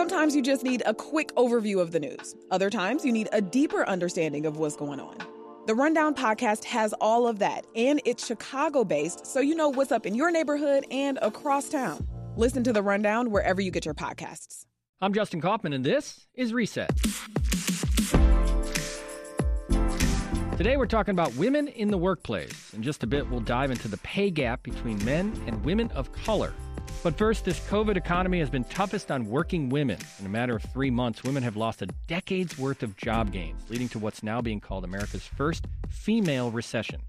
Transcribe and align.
Sometimes 0.00 0.34
you 0.34 0.40
just 0.40 0.64
need 0.64 0.82
a 0.86 0.94
quick 0.94 1.30
overview 1.34 1.78
of 1.78 1.92
the 1.92 2.00
news. 2.00 2.34
Other 2.50 2.70
times 2.70 3.04
you 3.04 3.12
need 3.12 3.28
a 3.32 3.42
deeper 3.42 3.86
understanding 3.86 4.46
of 4.46 4.56
what's 4.56 4.74
going 4.74 4.98
on. 4.98 5.18
The 5.66 5.74
Rundown 5.74 6.14
podcast 6.14 6.64
has 6.64 6.94
all 7.02 7.28
of 7.28 7.38
that, 7.40 7.66
and 7.76 8.00
it's 8.06 8.26
Chicago 8.26 8.82
based, 8.82 9.26
so 9.26 9.40
you 9.40 9.54
know 9.54 9.68
what's 9.68 9.92
up 9.92 10.06
in 10.06 10.14
your 10.14 10.30
neighborhood 10.30 10.86
and 10.90 11.18
across 11.20 11.68
town. 11.68 12.08
Listen 12.34 12.64
to 12.64 12.72
The 12.72 12.82
Rundown 12.82 13.30
wherever 13.30 13.60
you 13.60 13.70
get 13.70 13.84
your 13.84 13.92
podcasts. 13.92 14.64
I'm 15.02 15.12
Justin 15.12 15.42
Kaufmann, 15.42 15.74
and 15.74 15.84
this 15.84 16.26
is 16.32 16.54
Reset. 16.54 16.96
Today, 20.56 20.78
we're 20.78 20.86
talking 20.86 21.12
about 21.12 21.34
women 21.34 21.68
in 21.68 21.90
the 21.90 21.98
workplace. 21.98 22.72
In 22.72 22.82
just 22.82 23.02
a 23.02 23.06
bit, 23.06 23.28
we'll 23.28 23.40
dive 23.40 23.70
into 23.70 23.86
the 23.86 23.98
pay 23.98 24.30
gap 24.30 24.62
between 24.62 25.04
men 25.04 25.38
and 25.46 25.62
women 25.62 25.90
of 25.90 26.10
color. 26.12 26.54
But 27.02 27.16
first, 27.16 27.46
this 27.46 27.58
COVID 27.60 27.96
economy 27.96 28.40
has 28.40 28.50
been 28.50 28.64
toughest 28.64 29.10
on 29.10 29.24
working 29.24 29.70
women. 29.70 29.96
In 30.18 30.26
a 30.26 30.28
matter 30.28 30.54
of 30.56 30.62
three 30.62 30.90
months, 30.90 31.24
women 31.24 31.42
have 31.42 31.56
lost 31.56 31.80
a 31.80 31.86
decade's 32.06 32.58
worth 32.58 32.82
of 32.82 32.94
job 32.94 33.32
gains, 33.32 33.62
leading 33.70 33.88
to 33.90 33.98
what's 33.98 34.22
now 34.22 34.42
being 34.42 34.60
called 34.60 34.84
America's 34.84 35.26
first 35.26 35.64
female 35.88 36.50
recession. 36.50 37.00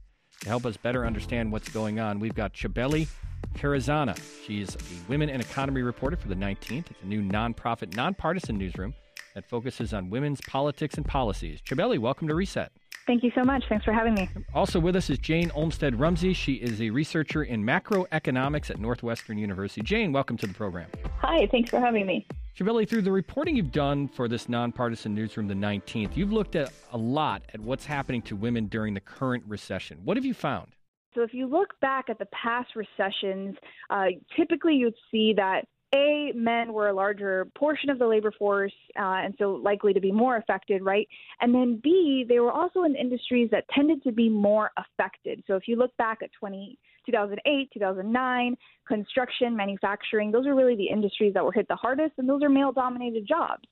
To 0.42 0.48
help 0.48 0.66
us 0.66 0.78
better 0.78 1.06
understand 1.06 1.52
what's 1.52 1.68
going 1.68 2.00
on, 2.00 2.22
we've 2.22 2.34
got 2.34 2.54
Chabeli 2.54 3.10
Carrazana. 3.56 4.18
She's 4.48 4.76
a 4.76 4.80
women 5.10 5.30
and 5.30 5.42
economy 5.42 5.82
reporter 5.82 6.16
for 6.16 6.30
the 6.30 6.36
19th. 6.36 6.90
It's 6.90 7.04
a 7.04 7.06
new 7.06 7.22
nonprofit, 7.22 7.94
nonpartisan 7.94 8.58
newsroom 8.58 8.94
that 9.36 9.50
focuses 9.50 9.94
on 9.94 10.10
women's 10.10 10.40
politics 10.40 10.96
and 10.96 11.06
policies. 11.06 11.60
Chabeli, 11.62 12.00
welcome 12.00 12.30
to 12.30 12.36
Reset. 12.36 12.72
Thank 13.08 13.24
you 13.24 13.32
so 13.34 13.44
much. 13.44 13.64
Thanks 13.68 13.84
for 13.84 13.94
having 13.94 14.14
me. 14.14 14.30
Also 14.54 14.80
with 14.80 14.96
us 14.96 15.10
is 15.10 15.18
Jane 15.18 15.52
Olmstead 15.56 16.00
Rumsey. 16.00 16.34
She 16.34 16.54
is 16.54 16.82
a 16.82 16.90
researcher 16.90 17.44
in 17.44 17.64
macroeconomics 17.64 18.70
at 18.70 18.80
Northwestern 18.80 19.38
University. 19.38 19.82
Jane, 19.82 20.12
welcome 20.12 20.38
to 20.38 20.48
the 20.48 20.54
program. 20.54 20.90
Hi, 21.20 21.48
thanks 21.52 21.70
for 21.70 21.80
having 21.80 22.06
me. 22.06 22.28
Chabeli, 22.58 22.88
through 22.88 23.02
the 23.02 23.12
reporting 23.12 23.56
you've 23.56 23.72
done 23.72 24.08
for 24.08 24.28
this 24.28 24.48
nonpartisan 24.50 25.16
newsroom, 25.16 25.48
the 25.48 25.54
19th, 25.54 26.16
you've 26.16 26.32
looked 26.32 26.56
at 26.56 26.72
a 26.92 26.98
lot 26.98 27.42
at 27.54 27.60
what's 27.60 27.86
happening 27.86 28.22
to 28.24 28.36
women 28.36 28.68
during 28.68 28.94
the 28.94 29.00
current 29.00 29.44
recession. 29.48 30.00
What 30.04 30.18
have 30.18 30.26
you 30.26 30.34
found? 30.34 30.74
So, 31.16 31.24
if 31.24 31.34
you 31.34 31.46
look 31.46 31.78
back 31.82 32.06
at 32.10 32.20
the 32.20 32.28
past 32.28 32.70
recessions, 32.76 33.58
uh, 33.90 34.06
typically 34.38 34.76
you'd 34.76 34.94
see 35.10 35.34
that 35.36 35.66
a, 35.94 36.32
men 36.36 36.72
were 36.74 36.88
a 36.88 36.94
larger 36.94 37.48
portion 37.56 37.90
of 37.90 38.00
the 38.00 38.08
labor 38.08 38.32
force, 38.32 38.74
uh, 38.98 39.24
and 39.24 39.36
so 39.38 39.52
likely 39.52 39.94
to 39.94 40.00
be 40.00 40.12
more 40.12 40.38
affected, 40.38 40.82
right? 40.84 41.08
And 41.42 41.54
then 41.54 41.82
B, 41.84 42.26
they 42.28 42.40
were 42.40 42.52
also 42.52 42.84
in 42.84 42.96
industries 42.96 43.50
that 43.52 43.66
tended 43.76 44.02
to 44.04 44.12
be 44.12 44.30
more 44.30 44.72
affected. 44.78 45.44
So 45.48 45.56
if 45.56 45.68
you 45.68 45.76
look 45.76 45.96
back 45.98 46.20
at 46.24 46.30
20, 46.40 46.78
2008, 47.06 47.70
2009, 47.74 48.58
construction, 48.88 49.56
manufacturing, 49.56 50.32
those 50.32 50.48
are 50.48 50.56
really 50.56 50.76
the 50.76 50.88
industries 50.88 51.34
that 51.34 51.44
were 51.44 51.52
hit 51.52 51.68
the 51.68 51.76
hardest, 51.76 52.14
and 52.18 52.28
those 52.28 52.42
are 52.42 52.50
male 52.50 52.72
dominated 52.72 53.28
jobs. 53.28 53.64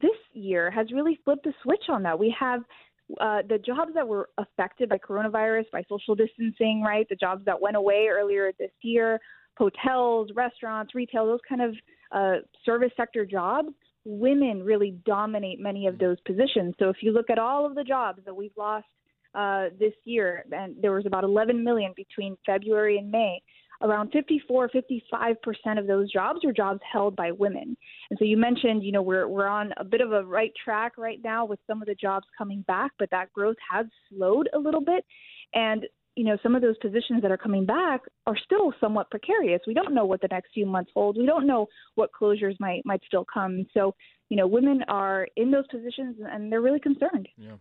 This 0.00 0.10
year 0.34 0.70
has 0.70 0.92
really 0.92 1.18
flipped 1.24 1.44
the 1.44 1.54
switch 1.62 1.84
on 1.88 2.02
that. 2.04 2.18
We 2.18 2.34
have 2.38 2.60
uh, 3.20 3.42
the 3.48 3.58
jobs 3.58 3.92
that 3.94 4.06
were 4.06 4.28
affected 4.38 4.88
by 4.88 4.98
coronavirus, 4.98 5.64
by 5.72 5.82
social 5.88 6.14
distancing, 6.14 6.82
right? 6.82 7.08
The 7.08 7.16
jobs 7.16 7.44
that 7.46 7.60
went 7.60 7.76
away 7.76 8.08
earlier 8.10 8.52
this 8.58 8.72
year 8.82 9.20
hotels, 9.56 10.30
restaurants, 10.34 10.94
retail, 10.94 11.26
those 11.26 11.40
kind 11.48 11.62
of 11.62 11.74
uh, 12.12 12.34
service 12.64 12.92
sector 12.96 13.24
jobs, 13.24 13.68
women 14.04 14.62
really 14.62 14.92
dominate 15.04 15.60
many 15.60 15.86
of 15.86 15.98
those 15.98 16.18
positions. 16.26 16.74
So 16.78 16.88
if 16.88 16.96
you 17.00 17.12
look 17.12 17.30
at 17.30 17.38
all 17.38 17.66
of 17.66 17.74
the 17.74 17.84
jobs 17.84 18.20
that 18.24 18.34
we've 18.34 18.56
lost 18.56 18.86
uh, 19.34 19.66
this 19.78 19.92
year, 20.04 20.44
and 20.52 20.76
there 20.80 20.92
was 20.92 21.06
about 21.06 21.24
11 21.24 21.62
million 21.62 21.92
between 21.96 22.36
February 22.46 22.98
and 22.98 23.10
May. 23.10 23.42
Around 23.82 24.10
54, 24.10 24.70
55 24.70 25.42
percent 25.42 25.78
of 25.78 25.86
those 25.86 26.10
jobs 26.10 26.42
are 26.46 26.52
jobs 26.52 26.80
held 26.90 27.14
by 27.14 27.30
women. 27.30 27.76
And 28.08 28.18
so 28.18 28.24
you 28.24 28.38
mentioned, 28.38 28.82
you 28.82 28.90
know, 28.90 29.02
we're 29.02 29.28
we're 29.28 29.46
on 29.46 29.74
a 29.76 29.84
bit 29.84 30.00
of 30.00 30.12
a 30.12 30.24
right 30.24 30.52
track 30.64 30.96
right 30.96 31.18
now 31.22 31.44
with 31.44 31.60
some 31.66 31.82
of 31.82 31.86
the 31.86 31.94
jobs 31.94 32.26
coming 32.38 32.62
back, 32.66 32.92
but 32.98 33.10
that 33.10 33.30
growth 33.34 33.56
has 33.70 33.84
slowed 34.08 34.48
a 34.54 34.58
little 34.58 34.80
bit. 34.80 35.04
And 35.52 35.84
you 36.16 36.24
know, 36.24 36.36
some 36.42 36.54
of 36.54 36.62
those 36.62 36.76
positions 36.78 37.22
that 37.22 37.30
are 37.30 37.36
coming 37.36 37.66
back 37.66 38.00
are 38.26 38.36
still 38.44 38.72
somewhat 38.80 39.10
precarious. 39.10 39.60
We 39.66 39.74
don't 39.74 39.94
know 39.94 40.06
what 40.06 40.22
the 40.22 40.28
next 40.30 40.52
few 40.54 40.66
months 40.66 40.90
hold. 40.94 41.16
We 41.16 41.26
don't 41.26 41.46
know 41.46 41.66
what 41.94 42.10
closures 42.18 42.58
might 42.58 42.82
might 42.84 43.02
still 43.06 43.26
come. 43.32 43.66
So, 43.74 43.94
you 44.30 44.36
know, 44.36 44.46
women 44.46 44.82
are 44.88 45.28
in 45.36 45.50
those 45.50 45.66
positions 45.70 46.16
and 46.20 46.50
they're 46.50 46.62
really 46.62 46.80
concerned. 46.80 47.28
Yeah. 47.36 47.52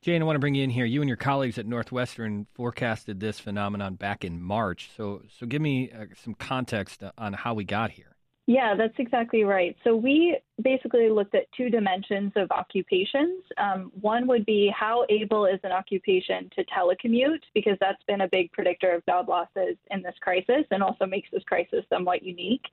Jane, 0.00 0.22
I 0.22 0.24
want 0.24 0.36
to 0.36 0.40
bring 0.40 0.54
you 0.54 0.62
in 0.62 0.70
here. 0.70 0.84
You 0.84 1.02
and 1.02 1.08
your 1.08 1.16
colleagues 1.16 1.58
at 1.58 1.66
Northwestern 1.66 2.46
forecasted 2.54 3.18
this 3.18 3.40
phenomenon 3.40 3.96
back 3.96 4.24
in 4.24 4.40
March. 4.40 4.90
So, 4.96 5.22
so 5.38 5.44
give 5.44 5.60
me 5.60 5.90
uh, 5.90 6.06
some 6.22 6.34
context 6.34 7.02
on 7.18 7.32
how 7.32 7.54
we 7.54 7.64
got 7.64 7.90
here. 7.90 8.07
Yeah, 8.48 8.74
that's 8.74 8.94
exactly 8.96 9.44
right. 9.44 9.76
So 9.84 9.94
we 9.94 10.38
basically 10.64 11.10
looked 11.10 11.34
at 11.34 11.42
two 11.54 11.68
dimensions 11.68 12.32
of 12.34 12.50
occupations. 12.50 13.44
Um, 13.58 13.92
one 14.00 14.26
would 14.26 14.46
be 14.46 14.72
how 14.74 15.04
able 15.10 15.44
is 15.44 15.60
an 15.64 15.72
occupation 15.72 16.48
to 16.56 16.64
telecommute, 16.64 17.42
because 17.52 17.76
that's 17.78 18.02
been 18.08 18.22
a 18.22 18.28
big 18.28 18.50
predictor 18.52 18.94
of 18.94 19.04
job 19.04 19.28
losses 19.28 19.76
in 19.90 20.02
this 20.02 20.14
crisis 20.22 20.64
and 20.70 20.82
also 20.82 21.04
makes 21.04 21.28
this 21.30 21.42
crisis 21.42 21.84
somewhat 21.90 22.22
unique. 22.22 22.64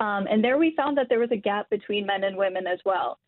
Um, 0.00 0.26
and 0.26 0.42
there 0.42 0.56
we 0.56 0.72
found 0.74 0.96
that 0.96 1.10
there 1.10 1.20
was 1.20 1.32
a 1.32 1.36
gap 1.36 1.68
between 1.68 2.06
men 2.06 2.24
and 2.24 2.34
women 2.34 2.66
as 2.66 2.78
well. 2.86 3.18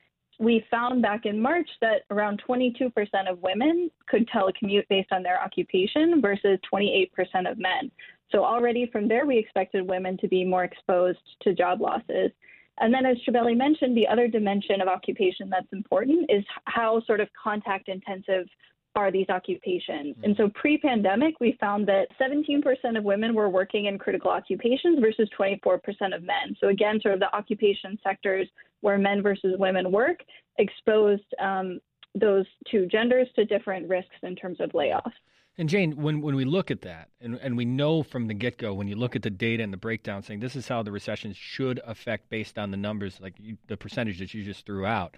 We 0.40 0.64
found 0.70 1.02
back 1.02 1.26
in 1.26 1.38
March 1.38 1.68
that 1.82 2.04
around 2.10 2.42
22% 2.48 2.90
of 3.28 3.42
women 3.42 3.90
could 4.08 4.26
telecommute 4.30 4.88
based 4.88 5.12
on 5.12 5.22
their 5.22 5.38
occupation 5.38 6.22
versus 6.22 6.58
28% 6.72 7.10
of 7.50 7.58
men. 7.58 7.90
So 8.32 8.44
already 8.44 8.88
from 8.90 9.08
there, 9.08 9.26
we 9.26 9.38
expected 9.38 9.88
women 9.88 10.16
to 10.18 10.28
be 10.28 10.44
more 10.44 10.64
exposed 10.64 11.20
to 11.42 11.54
job 11.54 11.80
losses. 11.80 12.30
And 12.78 12.92
then, 12.92 13.04
as 13.04 13.18
Chabeli 13.28 13.56
mentioned, 13.56 13.96
the 13.96 14.08
other 14.08 14.26
dimension 14.26 14.80
of 14.80 14.88
occupation 14.88 15.50
that's 15.50 15.72
important 15.72 16.30
is 16.30 16.42
how 16.64 17.02
sort 17.06 17.20
of 17.20 17.28
contact 17.40 17.88
intensive 17.88 18.46
are 18.94 19.10
these 19.10 19.28
occupations. 19.28 20.16
And 20.22 20.36
so 20.36 20.50
pre 20.54 20.78
pandemic, 20.78 21.34
we 21.40 21.56
found 21.60 21.86
that 21.88 22.08
17% 22.20 22.62
of 22.96 23.04
women 23.04 23.34
were 23.34 23.48
working 23.48 23.86
in 23.86 23.98
critical 23.98 24.30
occupations 24.30 25.00
versus 25.00 25.28
24% 25.38 25.80
of 26.14 26.22
men. 26.22 26.56
So, 26.60 26.68
again, 26.68 27.00
sort 27.00 27.14
of 27.14 27.20
the 27.20 27.34
occupation 27.34 27.98
sectors 28.02 28.48
where 28.80 28.98
men 28.98 29.22
versus 29.22 29.54
women 29.58 29.90
work 29.90 30.20
exposed 30.58 31.24
um, 31.40 31.80
those 32.14 32.44
two 32.70 32.86
genders 32.86 33.28
to 33.36 33.44
different 33.44 33.88
risks 33.88 34.16
in 34.22 34.36
terms 34.36 34.60
of 34.60 34.70
layoffs. 34.72 35.12
And 35.58 35.68
Jane, 35.68 35.96
when, 35.96 36.22
when 36.22 36.34
we 36.34 36.46
look 36.46 36.70
at 36.70 36.80
that, 36.82 37.10
and, 37.20 37.38
and 37.42 37.56
we 37.56 37.66
know 37.66 38.02
from 38.02 38.26
the 38.26 38.34
get 38.34 38.56
go, 38.56 38.72
when 38.72 38.88
you 38.88 38.96
look 38.96 39.14
at 39.14 39.22
the 39.22 39.30
data 39.30 39.62
and 39.62 39.72
the 39.72 39.76
breakdown, 39.76 40.22
saying 40.22 40.40
this 40.40 40.56
is 40.56 40.66
how 40.66 40.82
the 40.82 40.90
recession 40.90 41.34
should 41.34 41.78
affect 41.86 42.30
based 42.30 42.58
on 42.58 42.70
the 42.70 42.76
numbers, 42.76 43.20
like 43.20 43.34
you, 43.38 43.58
the 43.68 43.76
that 43.76 44.32
you 44.32 44.44
just 44.44 44.64
threw 44.64 44.86
out. 44.86 45.16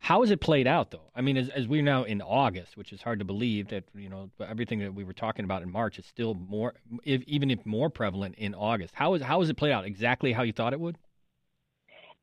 How 0.00 0.20
has 0.20 0.30
it 0.30 0.42
played 0.42 0.66
out, 0.66 0.90
though? 0.90 1.10
I 1.16 1.22
mean, 1.22 1.38
as, 1.38 1.48
as 1.48 1.66
we're 1.66 1.82
now 1.82 2.04
in 2.04 2.20
August, 2.20 2.76
which 2.76 2.92
is 2.92 3.00
hard 3.00 3.20
to 3.20 3.24
believe 3.24 3.68
that 3.68 3.84
you 3.94 4.10
know 4.10 4.28
everything 4.46 4.80
that 4.80 4.92
we 4.92 5.02
were 5.02 5.14
talking 5.14 5.46
about 5.46 5.62
in 5.62 5.72
March 5.72 5.98
is 5.98 6.04
still 6.04 6.34
more, 6.34 6.74
if, 7.04 7.22
even 7.22 7.50
if 7.50 7.64
more 7.64 7.88
prevalent 7.88 8.34
in 8.36 8.54
August. 8.54 8.92
How 8.94 9.14
is 9.14 9.22
how 9.22 9.40
has 9.40 9.48
it 9.48 9.56
played 9.56 9.72
out? 9.72 9.86
Exactly 9.86 10.32
how 10.32 10.42
you 10.42 10.52
thought 10.52 10.74
it 10.74 10.80
would? 10.80 10.98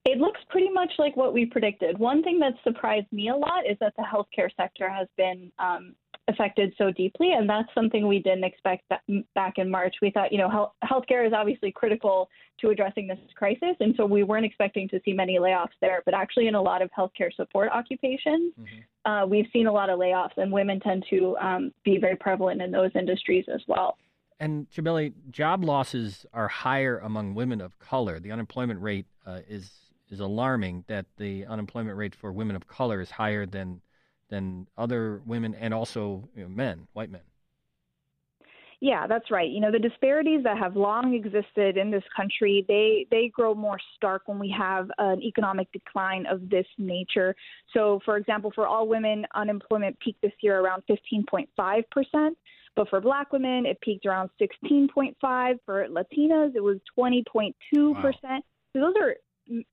It 0.06 0.19
looks 0.19 0.40
pretty 0.50 0.69
much 0.69 0.91
like 1.00 1.18
what 1.18 1.34
we 1.34 1.47
predicted. 1.47 1.97
One 1.97 2.22
thing 2.22 2.38
that 2.40 2.53
surprised 2.63 3.12
me 3.12 3.30
a 3.30 3.35
lot 3.35 3.66
is 3.68 3.78
that 3.80 3.96
the 3.97 4.03
healthcare 4.03 4.50
sector 4.56 4.88
has 4.88 5.07
been 5.18 5.51
um, 5.57 5.96
affected 6.31 6.74
so 6.78 6.92
deeply, 6.92 7.34
and 7.34 7.50
that's 7.50 7.68
something 7.75 8.08
we 8.08 8.19
didn't 8.19 8.44
expect 8.44 8.90
back 9.36 9.53
in 9.58 9.69
March. 9.69 9.96
We 10.02 10.12
thought, 10.12 10.31
you 10.31 10.38
know, 10.38 10.50
health, 10.50 10.72
healthcare 10.84 11.25
is 11.25 11.34
obviously 11.34 11.72
critical 11.72 12.30
to 12.59 12.69
addressing 12.69 13.08
this 13.08 13.19
crisis, 13.36 13.75
and 13.80 13.94
so 13.97 14.06
we 14.06 14.24
weren't 14.24 14.46
expecting 14.46 14.88
to 14.90 15.00
see 15.03 15.14
many 15.14 15.38
layoffs 15.38 15.78
there. 15.81 16.02
But 16.06 16.14
actually, 16.14 16.47
in 16.47 16.56
a 16.56 16.62
lot 16.62 16.81
of 16.81 16.90
healthcare 16.97 17.34
support 17.36 17.69
occupations, 17.72 18.53
mm-hmm. 18.59 19.12
uh, 19.12 19.25
we've 19.25 19.47
seen 19.53 19.68
a 19.68 19.72
lot 19.72 19.90
of 19.90 20.00
layoffs, 20.00 20.38
and 20.38 20.52
women 20.52 20.80
tend 20.80 21.06
to 21.09 21.38
um, 21.38 21.72
be 21.84 21.97
very 21.97 22.16
prevalent 22.16 22.62
in 22.62 22.72
those 22.72 22.92
industries 22.96 23.46
as 23.53 23.62
well. 23.68 23.98
And 24.40 24.68
Chabeli, 24.72 25.13
job 25.30 25.63
losses 25.63 26.25
are 26.34 26.48
higher 26.48 26.98
among 26.98 27.36
women 27.36 27.62
of 27.62 27.78
color. 27.78 28.19
The 28.19 28.31
unemployment 28.31 28.81
rate 28.81 29.06
uh, 29.25 29.42
is 29.48 29.72
is 30.09 30.19
alarming. 30.19 30.86
That 30.88 31.06
the 31.18 31.46
unemployment 31.46 31.95
rate 31.95 32.16
for 32.16 32.31
women 32.31 32.56
of 32.56 32.68
color 32.68 33.01
is 33.01 33.12
higher 33.12 33.45
than 33.45 33.81
than 34.31 34.66
other 34.78 35.22
women 35.28 35.54
and 35.54 35.74
also 35.74 36.28
you 36.36 36.44
know, 36.44 36.50
men, 36.50 36.88
white 36.94 37.12
men. 37.12 37.22
Yeah, 38.83 39.06
that's 39.06 39.30
right. 39.30 39.48
You 39.48 39.60
know, 39.60 39.72
the 39.72 39.78
disparities 39.78 40.44
that 40.44 40.57
have 40.57 40.75
long 40.75 41.13
existed 41.13 41.78
in 41.78 41.92
this 41.92 42.04
country, 42.16 42.66
they 42.68 43.06
they 43.12 43.31
grow 43.31 43.54
more 43.54 43.78
stark 43.95 44.24
when 44.25 44.39
we 44.39 44.54
have 44.57 44.89
an 44.98 45.22
economic 45.22 45.72
decline 45.72 46.25
of 46.25 46.50
this 46.50 46.66
nature. 46.80 47.36
So, 47.75 48.00
for 48.04 48.18
example, 48.18 48.51
for 48.56 48.66
all 48.66 48.88
women, 48.88 49.28
unemployment 49.36 50.00
peaked 50.00 50.24
this 50.24 50.31
year 50.42 50.62
around 50.62 50.81
15.5 50.89 51.83
percent, 51.92 52.36
but 52.75 52.89
for 52.89 53.00
Black 53.00 53.31
women, 53.31 53.68
it 53.68 53.80
peaked 53.81 54.07
around 54.07 54.31
16.5. 54.42 55.13
For 55.63 55.88
Latinas, 55.88 56.56
it 56.56 56.63
was 56.63 56.78
20.2 56.98 58.01
percent. 58.01 58.24
Wow. 58.24 58.42
So 58.74 58.80
those 58.80 58.95
are 59.00 59.16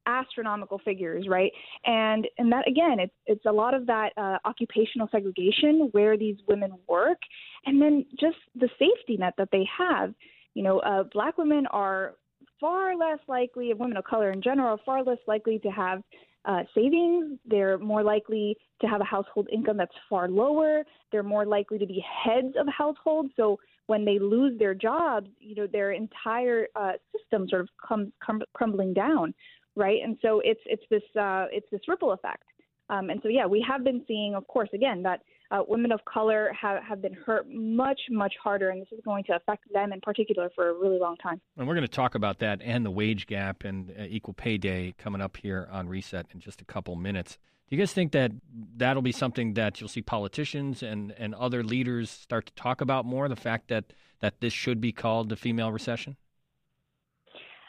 astronomical 0.06 0.78
figures, 0.84 1.26
right? 1.28 1.52
And 1.84 2.26
and 2.38 2.50
that 2.52 2.66
again, 2.68 2.98
it's 2.98 3.14
it's 3.26 3.46
a 3.46 3.52
lot 3.52 3.74
of 3.74 3.86
that 3.86 4.10
uh, 4.16 4.38
occupational 4.44 5.08
segregation 5.10 5.88
where 5.92 6.16
these 6.16 6.36
women 6.46 6.72
work, 6.88 7.18
and 7.66 7.80
then 7.80 8.04
just 8.18 8.36
the 8.54 8.68
safety 8.78 9.16
net 9.18 9.34
that 9.38 9.48
they 9.52 9.66
have. 9.76 10.14
You 10.54 10.64
know, 10.64 10.78
uh, 10.80 11.04
black 11.12 11.38
women 11.38 11.66
are 11.70 12.14
far 12.60 12.96
less 12.96 13.18
likely, 13.28 13.72
women 13.74 13.96
of 13.96 14.04
color 14.04 14.32
in 14.32 14.42
general, 14.42 14.70
are 14.70 14.80
far 14.84 15.04
less 15.04 15.18
likely 15.26 15.58
to 15.60 15.68
have 15.68 16.02
uh, 16.44 16.62
savings. 16.74 17.38
They're 17.46 17.78
more 17.78 18.02
likely 18.02 18.56
to 18.80 18.86
have 18.86 19.00
a 19.00 19.04
household 19.04 19.48
income 19.52 19.76
that's 19.76 19.94
far 20.08 20.28
lower. 20.28 20.82
They're 21.12 21.22
more 21.22 21.44
likely 21.44 21.78
to 21.78 21.86
be 21.86 22.04
heads 22.24 22.54
of 22.58 22.66
households. 22.68 23.30
So 23.36 23.58
when 23.86 24.04
they 24.04 24.18
lose 24.18 24.58
their 24.58 24.74
jobs, 24.74 25.28
you 25.40 25.54
know, 25.54 25.66
their 25.66 25.92
entire 25.92 26.66
uh, 26.76 26.92
system 27.16 27.48
sort 27.48 27.62
of 27.62 27.68
comes 27.86 28.12
crum- 28.20 28.42
crumbling 28.54 28.94
down, 28.94 29.34
right? 29.78 30.00
And 30.04 30.18
so 30.20 30.42
it's 30.44 30.60
it's 30.66 30.82
this 30.90 31.02
uh, 31.18 31.46
it's 31.50 31.66
this 31.70 31.80
ripple 31.88 32.12
effect. 32.12 32.44
Um, 32.90 33.10
and 33.10 33.20
so 33.22 33.28
yeah, 33.28 33.46
we 33.46 33.64
have 33.68 33.84
been 33.84 34.02
seeing, 34.08 34.34
of 34.34 34.46
course, 34.46 34.70
again 34.72 35.02
that 35.02 35.20
uh, 35.50 35.62
women 35.66 35.92
of 35.92 36.04
color 36.04 36.52
have, 36.58 36.82
have 36.82 37.00
been 37.00 37.14
hurt 37.14 37.46
much, 37.50 38.00
much 38.10 38.34
harder, 38.42 38.70
and 38.70 38.80
this 38.82 38.88
is 38.92 39.00
going 39.04 39.24
to 39.24 39.34
affect 39.34 39.64
them 39.72 39.92
in 39.92 40.00
particular 40.00 40.50
for 40.54 40.68
a 40.68 40.72
really 40.74 40.98
long 40.98 41.16
time. 41.16 41.40
And 41.56 41.66
we're 41.66 41.74
going 41.74 41.86
to 41.86 41.88
talk 41.88 42.14
about 42.14 42.38
that 42.40 42.60
and 42.62 42.84
the 42.84 42.90
wage 42.90 43.26
gap 43.26 43.64
and 43.64 43.90
uh, 43.90 44.04
equal 44.08 44.34
pay 44.34 44.58
day 44.58 44.94
coming 44.98 45.20
up 45.20 45.36
here 45.38 45.68
on 45.70 45.88
Reset 45.88 46.26
in 46.32 46.40
just 46.40 46.60
a 46.60 46.64
couple 46.64 46.96
minutes. 46.96 47.38
Do 47.68 47.76
you 47.76 47.82
guys 47.82 47.92
think 47.92 48.12
that 48.12 48.32
that'll 48.76 49.02
be 49.02 49.12
something 49.12 49.54
that 49.54 49.80
you'll 49.80 49.88
see 49.88 50.02
politicians 50.02 50.82
and, 50.82 51.14
and 51.18 51.34
other 51.34 51.62
leaders 51.62 52.10
start 52.10 52.46
to 52.46 52.54
talk 52.54 52.80
about 52.80 53.04
more? 53.04 53.28
The 53.28 53.36
fact 53.36 53.68
that, 53.68 53.92
that 54.20 54.40
this 54.40 54.54
should 54.54 54.80
be 54.80 54.92
called 54.92 55.28
the 55.28 55.36
female 55.36 55.70
recession? 55.70 56.16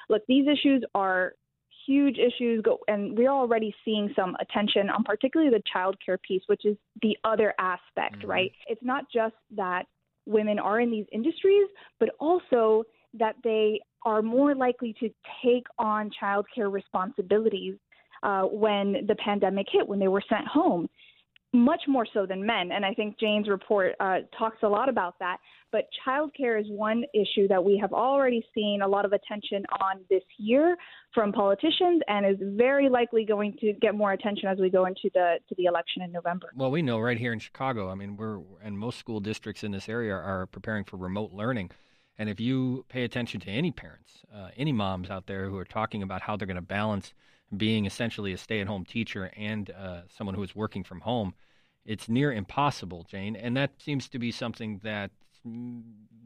Look, 0.09 0.23
these 0.27 0.47
issues 0.47 0.83
are 0.95 1.33
huge 1.89 2.17
issues 2.17 2.61
go, 2.61 2.77
and 2.87 3.17
we're 3.17 3.31
already 3.31 3.73
seeing 3.83 4.13
some 4.15 4.35
attention 4.39 4.89
on 4.89 5.03
particularly 5.03 5.51
the 5.51 5.63
child 5.73 5.95
care 6.05 6.19
piece, 6.19 6.43
which 6.47 6.65
is 6.65 6.77
the 7.01 7.17
other 7.23 7.53
aspect, 7.59 8.19
mm-hmm. 8.19 8.29
right? 8.29 8.51
It's 8.67 8.83
not 8.83 9.05
just 9.11 9.35
that 9.55 9.83
women 10.25 10.59
are 10.59 10.79
in 10.79 10.91
these 10.91 11.07
industries, 11.11 11.67
but 11.99 12.09
also 12.19 12.83
that 13.15 13.35
they 13.43 13.81
are 14.05 14.21
more 14.21 14.53
likely 14.53 14.95
to 14.99 15.09
take 15.43 15.65
on 15.79 16.11
child 16.19 16.45
care 16.53 16.69
responsibilities 16.69 17.75
uh, 18.21 18.43
when 18.43 19.07
the 19.07 19.15
pandemic 19.15 19.65
hit, 19.71 19.87
when 19.87 19.99
they 19.99 20.07
were 20.07 20.23
sent 20.29 20.45
home 20.45 20.87
much 21.51 21.81
more 21.87 22.05
so 22.13 22.25
than 22.25 22.45
men. 22.45 22.71
And 22.71 22.85
I 22.85 22.93
think 22.93 23.19
Jane's 23.19 23.47
report 23.47 23.95
uh, 23.99 24.17
talks 24.37 24.57
a 24.63 24.67
lot 24.67 24.87
about 24.87 25.17
that. 25.19 25.37
But 25.71 25.85
childcare 26.05 26.59
is 26.59 26.65
one 26.69 27.03
issue 27.13 27.47
that 27.47 27.63
we 27.63 27.77
have 27.77 27.93
already 27.93 28.43
seen 28.55 28.81
a 28.83 28.87
lot 28.87 29.05
of 29.05 29.13
attention 29.13 29.63
on 29.81 30.01
this 30.09 30.23
year 30.37 30.75
from 31.13 31.31
politicians, 31.31 32.01
and 32.07 32.25
is 32.25 32.37
very 32.39 32.89
likely 32.89 33.23
going 33.25 33.55
to 33.61 33.73
get 33.73 33.95
more 33.95 34.13
attention 34.13 34.47
as 34.47 34.57
we 34.59 34.69
go 34.69 34.85
into 34.85 35.09
the 35.13 35.37
to 35.47 35.55
the 35.57 35.65
election 35.65 36.01
in 36.01 36.11
November. 36.11 36.49
Well, 36.55 36.71
we 36.71 36.81
know 36.81 36.99
right 36.99 37.17
here 37.17 37.33
in 37.33 37.39
Chicago. 37.39 37.89
I 37.89 37.95
mean, 37.95 38.15
we're 38.15 38.39
and 38.63 38.77
most 38.77 38.97
school 38.97 39.19
districts 39.19 39.63
in 39.63 39.71
this 39.71 39.89
area 39.89 40.13
are 40.13 40.47
preparing 40.47 40.83
for 40.83 40.97
remote 40.97 41.33
learning. 41.33 41.71
And 42.17 42.29
if 42.29 42.39
you 42.39 42.85
pay 42.89 43.03
attention 43.03 43.39
to 43.41 43.49
any 43.49 43.71
parents, 43.71 44.23
uh, 44.35 44.49
any 44.57 44.73
moms 44.73 45.09
out 45.09 45.27
there 45.27 45.49
who 45.49 45.57
are 45.57 45.65
talking 45.65 46.03
about 46.03 46.21
how 46.21 46.35
they're 46.35 46.47
going 46.47 46.55
to 46.55 46.61
balance 46.61 47.13
being 47.55 47.85
essentially 47.85 48.33
a 48.33 48.37
stay-at-home 48.37 48.85
teacher 48.85 49.31
and 49.35 49.71
uh, 49.71 50.01
someone 50.09 50.35
who 50.35 50.43
is 50.43 50.55
working 50.55 50.83
from 50.83 51.01
home, 51.01 51.33
it's 51.85 52.07
near 52.07 52.31
impossible, 52.31 53.05
Jane. 53.09 53.35
And 53.35 53.57
that 53.57 53.71
seems 53.79 54.09
to 54.09 54.19
be 54.19 54.31
something 54.31 54.79
that 54.83 55.11
mm, 55.47 55.81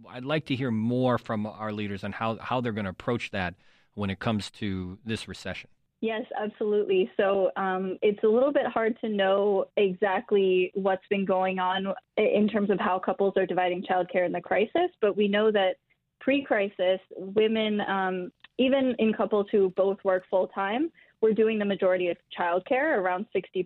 I'd 0.09 0.25
like 0.25 0.45
to 0.47 0.55
hear 0.55 0.71
more 0.71 1.17
from 1.17 1.45
our 1.45 1.71
leaders 1.71 2.03
on 2.03 2.11
how, 2.11 2.37
how 2.37 2.61
they're 2.61 2.73
going 2.73 2.85
to 2.85 2.91
approach 2.91 3.31
that 3.31 3.55
when 3.95 4.09
it 4.09 4.19
comes 4.19 4.51
to 4.51 4.97
this 5.05 5.27
recession. 5.27 5.69
Yes, 6.01 6.23
absolutely. 6.37 7.09
So 7.15 7.51
um, 7.55 7.97
it's 8.01 8.21
a 8.25 8.27
little 8.27 8.51
bit 8.51 8.65
hard 8.65 8.99
to 8.99 9.07
know 9.07 9.69
exactly 9.77 10.69
what's 10.75 11.07
been 11.09 11.23
going 11.23 11.59
on 11.59 11.93
in 12.17 12.49
terms 12.49 12.69
of 12.69 12.77
how 12.77 12.99
couples 12.99 13.35
are 13.37 13.45
dividing 13.45 13.83
childcare 13.83 14.25
in 14.25 14.33
the 14.33 14.41
crisis, 14.41 14.89
but 14.99 15.15
we 15.15 15.29
know 15.29 15.49
that 15.51 15.75
pre 16.19 16.43
crisis, 16.43 16.99
women, 17.15 17.79
um, 17.87 18.33
even 18.57 18.95
in 18.99 19.13
couples 19.13 19.47
who 19.49 19.69
both 19.77 19.97
work 20.03 20.23
full 20.29 20.49
time, 20.49 20.91
we're 21.23 21.33
doing 21.33 21.57
the 21.57 21.65
majority 21.65 22.09
of 22.09 22.17
childcare, 22.37 22.97
around 22.97 23.25
60%, 23.33 23.65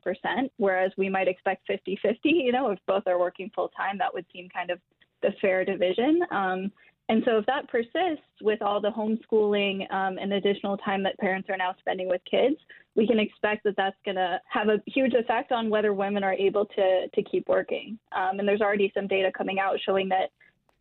whereas 0.58 0.92
we 0.96 1.10
might 1.10 1.28
expect 1.28 1.66
50 1.66 2.00
50. 2.04 2.30
You 2.30 2.52
know, 2.52 2.70
if 2.70 2.80
both 2.88 3.08
are 3.08 3.20
working 3.20 3.50
full 3.54 3.70
time, 3.70 3.98
that 3.98 4.14
would 4.14 4.26
seem 4.32 4.48
kind 4.48 4.70
of 4.70 4.80
the 5.24 5.32
fair 5.42 5.66
division. 5.66 6.20
Um, 6.30 6.72
and 7.10 7.24
so, 7.26 7.38
if 7.38 7.46
that 7.48 7.68
persists 7.68 8.30
with 8.42 8.62
all 8.62 8.80
the 8.80 8.90
homeschooling 8.90 9.92
um, 9.92 10.20
and 10.20 10.34
additional 10.34 10.78
time 10.78 11.02
that 11.04 11.18
parents 11.18 11.50
are 11.50 11.58
now 11.58 11.74
spending 11.80 12.08
with 12.08 12.22
kids, 12.30 12.58
we 12.96 13.08
can 13.08 13.18
expect 13.18 13.64
that 13.64 13.76
that's 13.76 13.96
going 14.06 14.18
to 14.18 14.40
have 14.50 14.68
a 14.68 14.78
huge 14.86 15.14
effect 15.14 15.52
on 15.52 15.70
whether 15.70 15.94
women 15.94 16.24
are 16.24 16.34
able 16.34 16.66
to 16.66 17.08
to 17.08 17.24
keep 17.24 17.48
working. 17.48 17.98
Um, 18.16 18.40
and 18.40 18.48
there's 18.48 18.62
already 18.62 18.92
some 18.94 19.08
data 19.08 19.32
coming 19.36 19.58
out 19.58 19.78
showing 19.84 20.10
that 20.10 20.30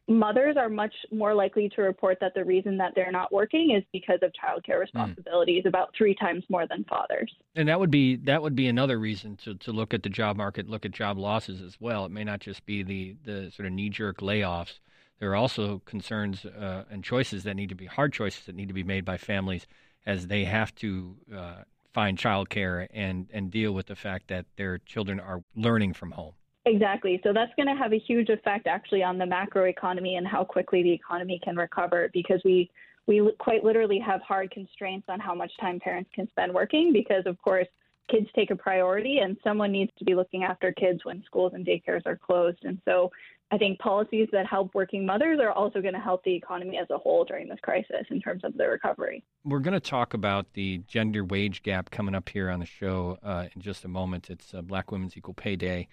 mothers 0.08 0.56
are 0.56 0.68
much 0.68 0.94
more 1.10 1.34
likely 1.34 1.68
to 1.70 1.82
report 1.82 2.18
that 2.20 2.32
the 2.34 2.44
reason 2.44 2.76
that 2.76 2.92
they're 2.94 3.10
not 3.10 3.32
working 3.32 3.72
is 3.76 3.82
because 3.92 4.20
of 4.22 4.32
childcare 4.32 4.74
hmm. 4.74 4.80
responsibilities 4.80 5.64
mm. 5.64 5.68
about 5.68 5.90
three 5.96 6.14
times 6.14 6.44
more 6.48 6.66
than 6.68 6.84
fathers 6.84 7.32
and 7.56 7.68
that 7.68 7.78
would 7.78 7.90
be 7.90 8.16
that 8.16 8.40
would 8.40 8.54
be 8.54 8.68
another 8.68 8.98
reason 8.98 9.36
to, 9.36 9.54
to 9.56 9.72
look 9.72 9.92
at 9.92 10.02
the 10.02 10.08
job 10.08 10.36
market 10.36 10.68
look 10.68 10.84
at 10.84 10.92
job 10.92 11.18
losses 11.18 11.60
as 11.60 11.76
well 11.80 12.04
it 12.04 12.10
may 12.10 12.24
not 12.24 12.40
just 12.40 12.64
be 12.66 12.82
the 12.82 13.16
the 13.24 13.50
sort 13.50 13.66
of 13.66 13.72
knee-jerk 13.72 14.18
layoffs 14.18 14.78
there 15.18 15.30
are 15.30 15.36
also 15.36 15.80
concerns 15.86 16.44
uh, 16.44 16.84
and 16.90 17.02
choices 17.02 17.42
that 17.42 17.54
need 17.54 17.68
to 17.68 17.74
be 17.74 17.86
hard 17.86 18.12
choices 18.12 18.46
that 18.46 18.54
need 18.54 18.68
to 18.68 18.74
be 18.74 18.84
made 18.84 19.04
by 19.04 19.16
families 19.16 19.66
as 20.04 20.28
they 20.28 20.44
have 20.44 20.72
to 20.76 21.16
uh, 21.34 21.62
find 21.92 22.16
childcare 22.16 22.86
and 22.92 23.28
and 23.32 23.50
deal 23.50 23.72
with 23.72 23.86
the 23.86 23.96
fact 23.96 24.28
that 24.28 24.46
their 24.56 24.78
children 24.78 25.18
are 25.18 25.42
learning 25.56 25.92
from 25.92 26.12
home 26.12 26.34
Exactly. 26.66 27.20
So 27.22 27.32
that's 27.32 27.52
going 27.54 27.68
to 27.68 27.80
have 27.80 27.92
a 27.92 27.98
huge 27.98 28.28
effect 28.28 28.66
actually 28.66 29.02
on 29.02 29.18
the 29.18 29.26
macro 29.26 29.64
economy 29.64 30.16
and 30.16 30.26
how 30.26 30.42
quickly 30.42 30.82
the 30.82 30.92
economy 30.92 31.40
can 31.42 31.56
recover 31.56 32.10
because 32.12 32.40
we 32.44 32.70
we 33.06 33.30
quite 33.38 33.62
literally 33.62 34.00
have 34.00 34.20
hard 34.22 34.50
constraints 34.50 35.06
on 35.08 35.20
how 35.20 35.32
much 35.32 35.52
time 35.60 35.78
parents 35.78 36.10
can 36.12 36.28
spend 36.28 36.52
working 36.52 36.92
because 36.92 37.22
of 37.24 37.40
course 37.40 37.68
kids 38.10 38.26
take 38.34 38.50
a 38.50 38.56
priority 38.56 39.18
and 39.18 39.36
someone 39.44 39.70
needs 39.70 39.92
to 39.96 40.04
be 40.04 40.16
looking 40.16 40.42
after 40.42 40.72
kids 40.72 41.04
when 41.04 41.22
schools 41.24 41.52
and 41.54 41.64
daycares 41.64 42.04
are 42.04 42.16
closed. 42.16 42.58
And 42.64 42.80
so 42.84 43.10
I 43.52 43.58
think 43.58 43.78
policies 43.78 44.28
that 44.32 44.46
help 44.46 44.74
working 44.74 45.06
mothers 45.06 45.38
are 45.40 45.52
also 45.52 45.80
going 45.80 45.94
to 45.94 46.00
help 46.00 46.24
the 46.24 46.34
economy 46.34 46.78
as 46.78 46.88
a 46.90 46.98
whole 46.98 47.24
during 47.24 47.48
this 47.48 47.58
crisis 47.62 48.06
in 48.10 48.20
terms 48.20 48.42
of 48.42 48.56
the 48.56 48.68
recovery. 48.68 49.22
We're 49.44 49.60
going 49.60 49.74
to 49.74 49.80
talk 49.80 50.14
about 50.14 50.52
the 50.54 50.78
gender 50.88 51.24
wage 51.24 51.62
gap 51.62 51.90
coming 51.90 52.14
up 52.16 52.28
here 52.28 52.50
on 52.50 52.58
the 52.58 52.66
show 52.66 53.18
uh, 53.22 53.46
in 53.54 53.60
just 53.60 53.84
a 53.84 53.88
moment. 53.88 54.30
It's 54.30 54.52
uh, 54.52 54.62
Black 54.62 54.90
Women's 54.90 55.16
Equal 55.16 55.34
Pay 55.34 55.54
Day 55.54 55.88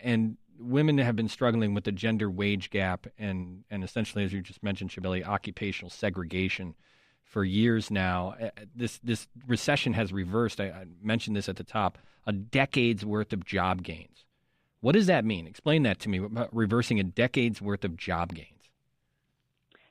and 0.00 0.36
women 0.58 0.98
have 0.98 1.16
been 1.16 1.28
struggling 1.28 1.74
with 1.74 1.84
the 1.84 1.92
gender 1.92 2.30
wage 2.30 2.70
gap 2.70 3.06
and, 3.18 3.64
and 3.70 3.82
essentially, 3.82 4.24
as 4.24 4.32
you 4.32 4.40
just 4.40 4.62
mentioned, 4.62 4.90
Chabeli, 4.90 5.26
occupational 5.26 5.90
segregation 5.90 6.74
for 7.24 7.44
years 7.44 7.90
now. 7.90 8.36
Uh, 8.40 8.50
this 8.74 8.98
this 8.98 9.26
recession 9.46 9.92
has 9.94 10.12
reversed. 10.12 10.60
I, 10.60 10.66
I, 10.66 10.84
mentioned 11.02 11.36
this 11.36 11.48
at 11.48 11.56
the 11.56 11.64
top. 11.64 11.98
A 12.26 12.32
decade's 12.32 13.04
worth 13.04 13.32
of 13.32 13.44
job 13.44 13.82
gains. 13.82 14.24
What 14.80 14.92
does 14.92 15.06
that 15.06 15.24
mean? 15.24 15.46
Explain 15.46 15.82
that 15.82 15.98
to 16.00 16.08
me. 16.08 16.20
Reversing 16.52 17.00
a 17.00 17.02
decade's 17.02 17.60
worth 17.60 17.84
of 17.84 17.96
job 17.96 18.34
gains. 18.34 18.50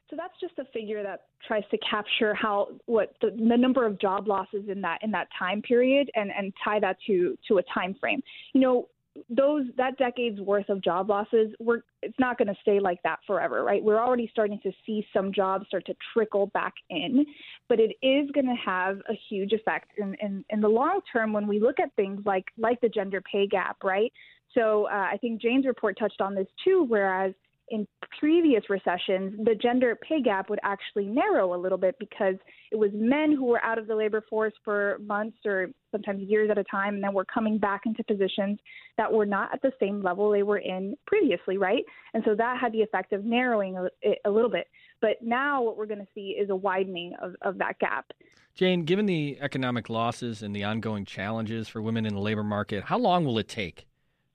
So 0.09 0.15
that's 0.15 0.39
just 0.39 0.57
a 0.59 0.65
figure 0.71 1.01
that 1.01 1.23
tries 1.47 1.63
to 1.71 1.77
capture 1.79 2.35
how 2.35 2.69
what 2.85 3.15
the, 3.19 3.31
the 3.31 3.57
number 3.57 3.85
of 3.85 3.99
job 3.99 4.27
losses 4.27 4.69
in 4.69 4.81
that 4.81 4.99
in 5.01 5.11
that 5.11 5.27
time 5.37 5.61
period 5.61 6.11
and 6.15 6.31
and 6.37 6.53
tie 6.63 6.79
that 6.79 6.97
to 7.07 7.37
to 7.47 7.57
a 7.57 7.63
time 7.73 7.95
frame. 7.99 8.21
You 8.53 8.61
know, 8.61 8.87
those 9.29 9.65
that 9.77 9.97
decade's 9.97 10.41
worth 10.41 10.69
of 10.69 10.81
job 10.83 11.09
losses 11.09 11.53
we're 11.59 11.81
it's 12.01 12.17
not 12.19 12.37
going 12.37 12.47
to 12.47 12.55
stay 12.61 12.79
like 12.79 13.01
that 13.03 13.19
forever 13.27 13.63
right? 13.63 13.83
We're 13.83 14.01
already 14.01 14.27
starting 14.31 14.59
to 14.63 14.71
see 14.85 15.05
some 15.13 15.31
jobs 15.31 15.67
start 15.67 15.85
to 15.85 15.95
trickle 16.13 16.47
back 16.47 16.73
in 16.89 17.25
but 17.69 17.79
it 17.79 17.95
is 18.01 18.29
going 18.31 18.47
to 18.47 18.55
have 18.55 18.99
a 19.09 19.13
huge 19.29 19.53
effect 19.53 19.91
in, 19.97 20.15
in 20.21 20.43
in 20.49 20.61
the 20.61 20.67
long 20.67 21.01
term 21.11 21.31
when 21.31 21.47
we 21.47 21.59
look 21.59 21.79
at 21.79 21.95
things 21.95 22.21
like 22.25 22.45
like 22.57 22.81
the 22.81 22.89
gender 22.89 23.21
pay 23.31 23.47
gap 23.47 23.77
right? 23.83 24.11
So 24.53 24.85
uh, 24.85 25.07
i 25.11 25.17
think 25.19 25.41
jane's 25.41 25.65
report 25.65 25.97
touched 25.97 26.21
on 26.21 26.35
this 26.35 26.47
too 26.63 26.85
whereas 26.87 27.33
in 27.69 27.87
previous 28.19 28.69
recessions, 28.69 29.33
the 29.43 29.55
gender 29.55 29.97
pay 30.07 30.21
gap 30.21 30.49
would 30.49 30.59
actually 30.63 31.05
narrow 31.05 31.55
a 31.55 31.59
little 31.59 31.77
bit 31.77 31.95
because 31.99 32.35
it 32.71 32.75
was 32.75 32.91
men 32.93 33.31
who 33.31 33.45
were 33.45 33.63
out 33.63 33.77
of 33.77 33.87
the 33.87 33.95
labor 33.95 34.23
force 34.29 34.53
for 34.63 34.97
months 35.05 35.37
or 35.45 35.67
sometimes 35.91 36.21
years 36.21 36.49
at 36.51 36.57
a 36.57 36.63
time, 36.65 36.95
and 36.95 37.03
then 37.03 37.13
were 37.13 37.25
coming 37.25 37.57
back 37.57 37.81
into 37.85 38.03
positions 38.03 38.59
that 38.97 39.11
were 39.11 39.25
not 39.25 39.53
at 39.53 39.61
the 39.61 39.71
same 39.79 40.01
level 40.01 40.31
they 40.31 40.43
were 40.43 40.57
in 40.57 40.95
previously, 41.07 41.57
right? 41.57 41.83
And 42.13 42.23
so 42.25 42.35
that 42.35 42.59
had 42.59 42.73
the 42.73 42.81
effect 42.81 43.13
of 43.13 43.23
narrowing 43.23 43.87
it 44.01 44.19
a 44.25 44.29
little 44.29 44.49
bit. 44.49 44.67
But 45.01 45.17
now 45.21 45.61
what 45.61 45.77
we're 45.77 45.85
going 45.85 45.99
to 45.99 46.07
see 46.13 46.35
is 46.39 46.49
a 46.49 46.55
widening 46.55 47.13
of, 47.21 47.35
of 47.41 47.57
that 47.59 47.79
gap. 47.79 48.11
Jane, 48.55 48.85
given 48.85 49.07
the 49.07 49.39
economic 49.41 49.89
losses 49.89 50.43
and 50.43 50.55
the 50.55 50.63
ongoing 50.63 51.05
challenges 51.05 51.67
for 51.67 51.81
women 51.81 52.05
in 52.05 52.13
the 52.13 52.21
labor 52.21 52.43
market, 52.43 52.83
how 52.83 52.99
long 52.99 53.25
will 53.25 53.39
it 53.39 53.47
take 53.47 53.87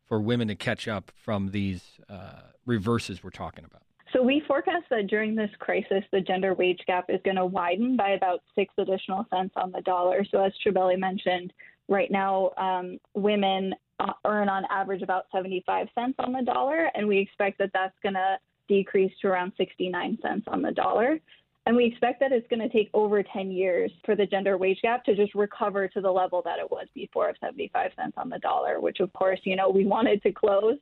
for 0.09 0.21
women 0.21 0.49
to 0.49 0.55
catch 0.55 0.89
up 0.89 1.13
from 1.23 1.51
these 1.51 1.83
uh, 2.09 2.41
reverses 2.67 3.23
we're 3.23 3.31
talking 3.31 3.65
about? 3.65 3.83
So 4.13 4.23
we 4.23 4.43
forecast 4.47 4.85
that 4.91 5.07
during 5.07 5.35
this 5.35 5.51
crisis, 5.59 6.03
the 6.13 6.21
gender 6.21 6.55
wage 6.55 6.81
gap 6.87 7.07
is 7.11 7.21
going 7.25 7.37
to 7.37 7.45
widen 7.45 7.97
by 7.97 8.11
about 8.11 8.43
six 8.55 8.73
additional 8.79 9.27
cents 9.31 9.53
on 9.57 9.71
the 9.71 9.83
dollar. 9.83 10.25
So 10.31 10.43
as 10.43 10.53
Chabeli 10.67 10.99
mentioned, 10.99 11.53
right 11.89 12.11
now 12.11 12.53
um, 12.57 12.99
women 13.15 13.75
uh, 14.01 14.13
earn 14.25 14.49
on 14.49 14.65
average 14.71 15.03
about 15.03 15.27
75 15.33 15.89
cents 15.95 16.15
on 16.19 16.33
the 16.33 16.43
dollar, 16.43 16.91
and 16.95 17.07
we 17.07 17.19
expect 17.19 17.59
that 17.59 17.71
that's 17.75 17.97
going 18.03 18.15
to 18.15 18.39
decrease 18.69 19.13
to 19.21 19.29
around 19.29 19.53
69 19.57 20.19
cents 20.23 20.45
on 20.49 20.63
the 20.63 20.73
dollar. 20.73 21.19
And 21.69 21.77
we 21.77 21.85
expect 21.85 22.19
that 22.21 22.33
it's 22.33 22.47
going 22.49 22.67
to 22.67 22.69
take 22.71 22.89
over 22.95 23.23
10 23.23 23.51
years 23.51 23.93
for 24.07 24.17
the 24.17 24.25
gender 24.25 24.57
wage 24.57 24.79
gap 24.81 25.05
to 25.05 25.15
just 25.15 25.35
recover 25.35 25.87
to 25.87 26.01
the 26.01 26.11
level 26.11 26.41
that 26.47 26.59
it 26.59 26.71
was 26.71 26.87
before 26.95 27.29
of 27.29 27.37
75 27.43 27.91
cents 27.95 28.15
on 28.17 28.31
the 28.31 28.39
dollar, 28.39 28.81
which 28.81 29.01
of 29.01 29.13
course, 29.13 29.39
you 29.45 29.55
know, 29.55 29.69
we 29.69 29.85
wanted 29.85 30.23
to 30.23 30.33
close 30.33 30.79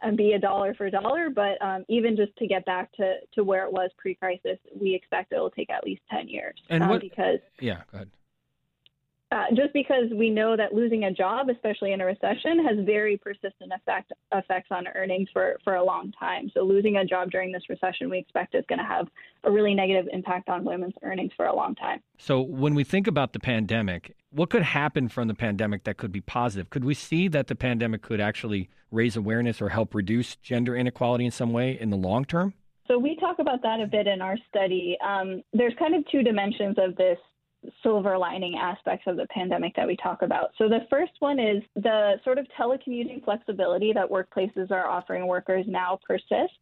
and 0.00 0.16
be 0.16 0.32
a 0.32 0.38
dollar 0.38 0.72
for 0.72 0.88
dollar. 0.88 1.28
But 1.28 1.60
um, 1.60 1.84
even 1.90 2.16
just 2.16 2.34
to 2.38 2.46
get 2.46 2.64
back 2.64 2.90
to, 2.92 3.16
to 3.34 3.44
where 3.44 3.66
it 3.66 3.72
was 3.72 3.90
pre 3.98 4.14
crisis, 4.14 4.56
we 4.74 4.94
expect 4.94 5.30
it 5.30 5.38
will 5.38 5.50
take 5.50 5.68
at 5.68 5.84
least 5.84 6.00
10 6.10 6.26
years. 6.26 6.54
And 6.70 6.84
um, 6.84 6.88
what, 6.88 7.02
because 7.02 7.40
yeah, 7.60 7.82
go 7.92 7.96
ahead. 7.96 8.10
Uh, 9.32 9.44
just 9.54 9.72
because 9.72 10.10
we 10.12 10.28
know 10.28 10.56
that 10.56 10.74
losing 10.74 11.04
a 11.04 11.12
job, 11.12 11.48
especially 11.48 11.92
in 11.92 12.00
a 12.00 12.04
recession, 12.04 12.64
has 12.66 12.84
very 12.84 13.16
persistent 13.16 13.72
effect, 13.72 14.12
effects 14.32 14.68
on 14.72 14.88
earnings 14.96 15.28
for, 15.32 15.56
for 15.62 15.76
a 15.76 15.84
long 15.84 16.12
time. 16.18 16.50
So 16.52 16.62
losing 16.62 16.96
a 16.96 17.04
job 17.04 17.30
during 17.30 17.52
this 17.52 17.62
recession, 17.68 18.10
we 18.10 18.18
expect 18.18 18.56
is 18.56 18.64
going 18.68 18.80
to 18.80 18.84
have 18.84 19.06
a 19.44 19.50
really 19.50 19.72
negative 19.72 20.08
impact 20.12 20.48
on 20.48 20.64
women's 20.64 20.94
earnings 21.04 21.30
for 21.36 21.46
a 21.46 21.54
long 21.54 21.76
time. 21.76 22.00
So 22.18 22.40
when 22.40 22.74
we 22.74 22.82
think 22.82 23.06
about 23.06 23.32
the 23.32 23.38
pandemic, 23.38 24.16
what 24.30 24.50
could 24.50 24.62
happen 24.62 25.08
from 25.08 25.28
the 25.28 25.34
pandemic 25.34 25.84
that 25.84 25.96
could 25.96 26.10
be 26.10 26.20
positive? 26.20 26.70
Could 26.70 26.84
we 26.84 26.94
see 26.94 27.28
that 27.28 27.46
the 27.46 27.54
pandemic 27.54 28.02
could 28.02 28.20
actually 28.20 28.68
raise 28.90 29.16
awareness 29.16 29.62
or 29.62 29.68
help 29.68 29.94
reduce 29.94 30.34
gender 30.36 30.74
inequality 30.74 31.24
in 31.24 31.30
some 31.30 31.52
way 31.52 31.78
in 31.80 31.90
the 31.90 31.96
long 31.96 32.24
term? 32.24 32.52
So 32.88 32.98
we 32.98 33.14
talk 33.14 33.38
about 33.38 33.62
that 33.62 33.80
a 33.80 33.86
bit 33.86 34.08
in 34.08 34.20
our 34.20 34.36
study. 34.48 34.98
Um, 35.04 35.44
there's 35.52 35.74
kind 35.78 35.94
of 35.94 36.04
two 36.10 36.24
dimensions 36.24 36.76
of 36.76 36.96
this 36.96 37.18
silver 37.82 38.16
lining 38.16 38.56
aspects 38.56 39.04
of 39.06 39.16
the 39.16 39.26
pandemic 39.26 39.74
that 39.76 39.86
we 39.86 39.96
talk 39.96 40.22
about. 40.22 40.50
So 40.58 40.68
the 40.68 40.86
first 40.88 41.12
one 41.18 41.38
is 41.38 41.62
the 41.76 42.14
sort 42.24 42.38
of 42.38 42.46
telecommuting 42.58 43.24
flexibility 43.24 43.92
that 43.92 44.08
workplaces 44.08 44.70
are 44.70 44.86
offering 44.86 45.26
workers 45.26 45.66
now 45.68 45.98
persists. 46.06 46.56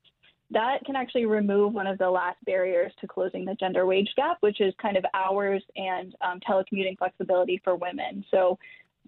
That 0.50 0.78
can 0.86 0.96
actually 0.96 1.26
remove 1.26 1.74
one 1.74 1.86
of 1.86 1.98
the 1.98 2.08
last 2.08 2.42
barriers 2.46 2.92
to 3.00 3.06
closing 3.06 3.44
the 3.44 3.54
gender 3.54 3.84
wage 3.84 4.08
gap, 4.16 4.38
which 4.40 4.60
is 4.60 4.72
kind 4.80 4.96
of 4.96 5.04
hours 5.12 5.62
and 5.76 6.14
um, 6.22 6.40
telecommuting 6.40 6.96
flexibility 6.96 7.60
for 7.62 7.76
women. 7.76 8.24
So 8.30 8.58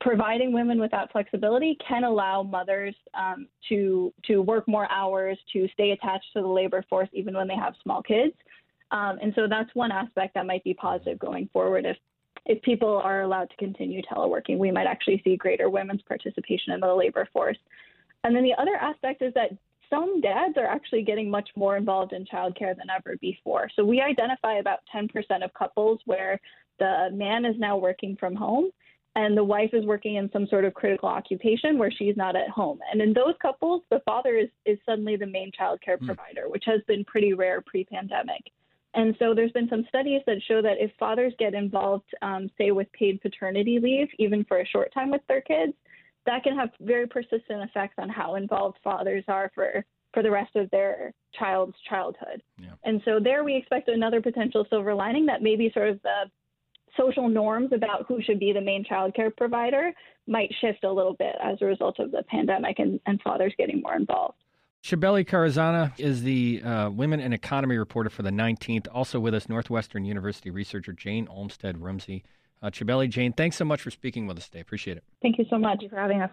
providing 0.01 0.53
women 0.53 0.81
with 0.81 0.91
that 0.91 1.11
flexibility 1.13 1.77
can 1.87 2.05
allow 2.05 2.43
mothers 2.43 2.95
um, 3.15 3.47
to 3.69 4.13
to 4.27 4.43
work 4.43 4.69
more 4.69 4.91
hours, 4.91 5.39
to 5.53 5.67
stay 5.73 5.93
attached 5.93 6.27
to 6.35 6.43
the 6.43 6.49
labor 6.49 6.85
force 6.89 7.09
even 7.13 7.35
when 7.35 7.49
they 7.49 7.57
have 7.57 7.75
small 7.83 8.03
kids. 8.03 8.35
Um, 8.93 9.19
and 9.23 9.33
so 9.35 9.47
that's 9.49 9.71
one 9.75 9.93
aspect 9.93 10.35
that 10.35 10.47
might 10.47 10.65
be 10.65 10.75
positive 10.75 11.19
going 11.19 11.49
forward. 11.53 11.85
If 11.85 11.97
if 12.47 12.63
people 12.63 13.01
are 13.05 13.23
allowed 13.23 13.51
to 13.51 13.57
continue 13.57 14.01
teleworking, 14.03 14.59
we 14.59 14.71
might 14.71 14.87
actually 14.87 15.21
see 15.25 15.37
greater 15.37 15.69
women's 15.69 16.03
participation 16.03 16.73
in 16.73 16.81
the 16.81 16.93
labor 16.93 17.29
force. 17.33 17.59
And 18.25 18.35
then 18.35 18.43
the 18.43 18.55
other 18.59 18.77
aspect 18.77 19.21
is 19.23 19.35
that 19.35 19.51
some 19.91 20.21
dads 20.21 20.57
are 20.57 20.67
actually 20.67 21.03
getting 21.03 21.31
much 21.31 21.51
more 21.57 21.77
involved 21.77 22.13
in 22.13 22.25
childcare 22.25 22.77
than 22.77 22.89
ever 22.95 23.17
before. 23.21 23.69
So 23.75 23.85
we 23.85 24.01
identify 24.01 24.55
about 24.55 24.79
10% 24.95 25.09
of 25.45 25.53
couples 25.53 26.01
where 26.07 26.41
the 26.79 27.11
man 27.13 27.45
is 27.45 27.57
now 27.59 27.77
working 27.77 28.17
from 28.19 28.35
home 28.35 28.71
and 29.17 29.37
the 29.37 29.45
wife 29.45 29.71
is 29.73 29.85
working 29.85 30.15
in 30.15 30.31
some 30.33 30.47
sort 30.47 30.65
of 30.65 30.73
critical 30.73 31.09
occupation 31.09 31.77
where 31.77 31.91
she's 31.91 32.17
not 32.17 32.37
at 32.37 32.49
home. 32.49 32.79
And 32.91 33.03
in 33.03 33.13
those 33.13 33.35
couples, 33.43 33.83
the 33.91 34.01
father 34.05 34.37
is, 34.37 34.49
is 34.65 34.79
suddenly 34.87 35.17
the 35.17 35.27
main 35.27 35.51
childcare 35.51 35.99
mm. 35.99 36.07
provider, 36.07 36.49
which 36.49 36.65
has 36.67 36.81
been 36.87 37.05
pretty 37.05 37.35
rare 37.35 37.61
pre 37.61 37.85
pandemic. 37.85 38.43
And 38.95 39.15
so 39.19 39.35
there's 39.35 39.53
been 39.53 39.69
some 39.69 39.85
studies 39.89 40.21
that 40.27 40.43
show 40.49 40.61
that 40.63 40.79
if 40.79 40.91
fathers 40.99 41.33
get 41.39 41.55
involved, 41.55 42.11
um, 42.23 42.51
say 42.59 42.73
with 42.73 42.91
paid 42.93 43.21
paternity 43.21 43.79
leave, 43.81 44.09
even 44.19 44.45
for 44.45 44.61
a 44.61 44.67
short 44.67 44.93
time 44.93 45.11
with 45.11 45.23
their 45.29 45.41
kids, 45.41 45.73
that 46.27 46.43
can 46.43 46.57
have 46.57 46.71
very 46.81 47.07
persistent 47.07 47.63
effects 47.63 47.95
on 47.99 48.09
how 48.09 48.35
involved 48.35 48.79
fathers 48.83 49.25
are 49.29 49.51
for 49.55 49.85
for 50.13 50.25
the 50.25 50.31
rest 50.31 50.57
of 50.57 50.69
their 50.71 51.13
child's 51.39 51.77
childhood. 51.89 52.43
Yeah. 52.59 52.71
And 52.83 53.01
so 53.05 53.21
there 53.23 53.45
we 53.45 53.55
expect 53.55 53.89
another 53.89 54.21
potential 54.21 54.67
silver 54.69 54.93
lining 54.93 55.25
that 55.27 55.41
maybe 55.41 55.71
sort 55.73 55.89
of 55.89 56.03
the 56.03 56.25
social 56.97 57.29
norms 57.29 57.71
about 57.73 58.07
who 58.09 58.21
should 58.21 58.41
be 58.41 58.53
the 58.53 58.61
main 58.61 58.85
child 58.85 59.15
care 59.15 59.31
provider 59.31 59.93
might 60.27 60.53
shift 60.61 60.83
a 60.83 60.93
little 60.93 61.15
bit 61.15 61.37
as 61.43 61.59
a 61.61 61.65
result 61.65 62.01
of 62.01 62.11
the 62.11 62.25
pandemic 62.25 62.81
and, 62.81 62.99
and 63.07 63.21
fathers 63.23 63.55
getting 63.57 63.81
more 63.81 63.95
involved. 63.95 64.39
Chabeli 64.83 65.27
Carrazana 65.27 65.93
is 65.99 66.23
the 66.23 66.63
uh, 66.63 66.91
Women 66.91 67.21
and 67.21 67.35
Economy 67.35 67.77
reporter 67.77 68.09
for 68.09 68.23
the 68.23 68.31
19th. 68.31 68.89
Also 68.93 69.21
with 69.21 69.35
us, 69.35 69.49
Northwestern 69.49 70.05
University 70.07 70.51
researcher 70.51 70.93
Jane 70.93 71.29
Olmstead 71.29 71.83
Rumsey. 71.83 72.25
Uh, 72.63 72.71
Chabeli, 72.71 73.09
Jane, 73.09 73.33
thanks 73.33 73.57
so 73.57 73.65
much 73.65 73.83
for 73.83 73.91
speaking 73.91 74.27
with 74.27 74.39
us 74.39 74.47
today. 74.47 74.61
Appreciate 74.61 74.97
it. 74.97 75.05
Thank 75.21 75.39
you 75.39 75.45
so 75.51 75.59
much 75.59 75.85
for 75.89 75.97
having 75.97 76.23
us. 76.23 76.31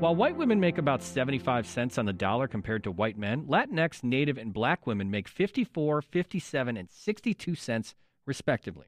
While 0.00 0.16
white 0.16 0.36
women 0.36 0.58
make 0.58 0.78
about 0.78 1.02
75 1.02 1.66
cents 1.66 1.98
on 1.98 2.06
the 2.06 2.12
dollar 2.12 2.48
compared 2.48 2.82
to 2.84 2.90
white 2.90 3.16
men, 3.16 3.44
Latinx, 3.44 4.02
Native, 4.02 4.38
and 4.38 4.52
black 4.52 4.86
women 4.86 5.10
make 5.10 5.28
54, 5.28 6.02
57, 6.02 6.76
and 6.76 6.90
62 6.90 7.54
cents 7.54 7.94
respectively. 8.26 8.86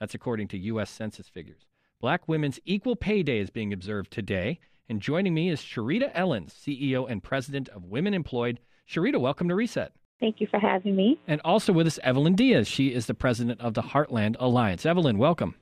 That's 0.00 0.14
according 0.14 0.48
to 0.48 0.58
U.S. 0.58 0.90
Census 0.90 1.28
figures. 1.28 1.66
Black 1.98 2.28
Women's 2.28 2.60
Equal 2.66 2.94
Pay 2.94 3.22
Day 3.22 3.38
is 3.38 3.48
being 3.48 3.72
observed 3.72 4.10
today. 4.10 4.60
And 4.86 5.00
joining 5.00 5.32
me 5.32 5.48
is 5.48 5.60
Cherita 5.62 6.14
Ellens, 6.14 6.52
CEO 6.52 7.10
and 7.10 7.22
President 7.22 7.70
of 7.70 7.86
Women 7.86 8.12
Employed. 8.12 8.60
Cherita, 8.88 9.18
welcome 9.18 9.48
to 9.48 9.54
Reset. 9.54 9.92
Thank 10.20 10.40
you 10.40 10.46
for 10.46 10.60
having 10.60 10.94
me. 10.94 11.18
And 11.26 11.40
also 11.42 11.72
with 11.72 11.86
us, 11.86 11.98
Evelyn 12.02 12.34
Diaz. 12.34 12.68
She 12.68 12.92
is 12.92 13.06
the 13.06 13.14
president 13.14 13.62
of 13.62 13.72
the 13.72 13.82
Heartland 13.82 14.36
Alliance. 14.38 14.84
Evelyn, 14.84 15.16
welcome. 15.16 15.54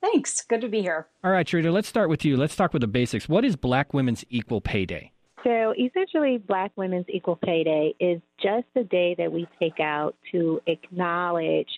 Thanks. 0.00 0.42
Good 0.42 0.62
to 0.62 0.68
be 0.68 0.80
here. 0.80 1.06
All 1.22 1.30
right, 1.30 1.46
Cherita, 1.46 1.70
let's 1.70 1.88
start 1.88 2.08
with 2.08 2.24
you. 2.24 2.38
Let's 2.38 2.56
talk 2.56 2.72
with 2.72 2.80
the 2.80 2.88
basics. 2.88 3.28
What 3.28 3.44
is 3.44 3.54
Black 3.54 3.92
Women's 3.92 4.24
Equal 4.30 4.62
Pay 4.62 4.86
Day? 4.86 5.12
So, 5.44 5.74
essentially, 5.78 6.38
Black 6.38 6.72
Women's 6.76 7.06
Equal 7.10 7.36
Pay 7.36 7.62
Day 7.62 7.94
is 8.00 8.22
just 8.42 8.66
a 8.74 8.84
day 8.84 9.14
that 9.18 9.30
we 9.30 9.46
take 9.60 9.80
out 9.80 10.16
to 10.32 10.62
acknowledge 10.66 11.68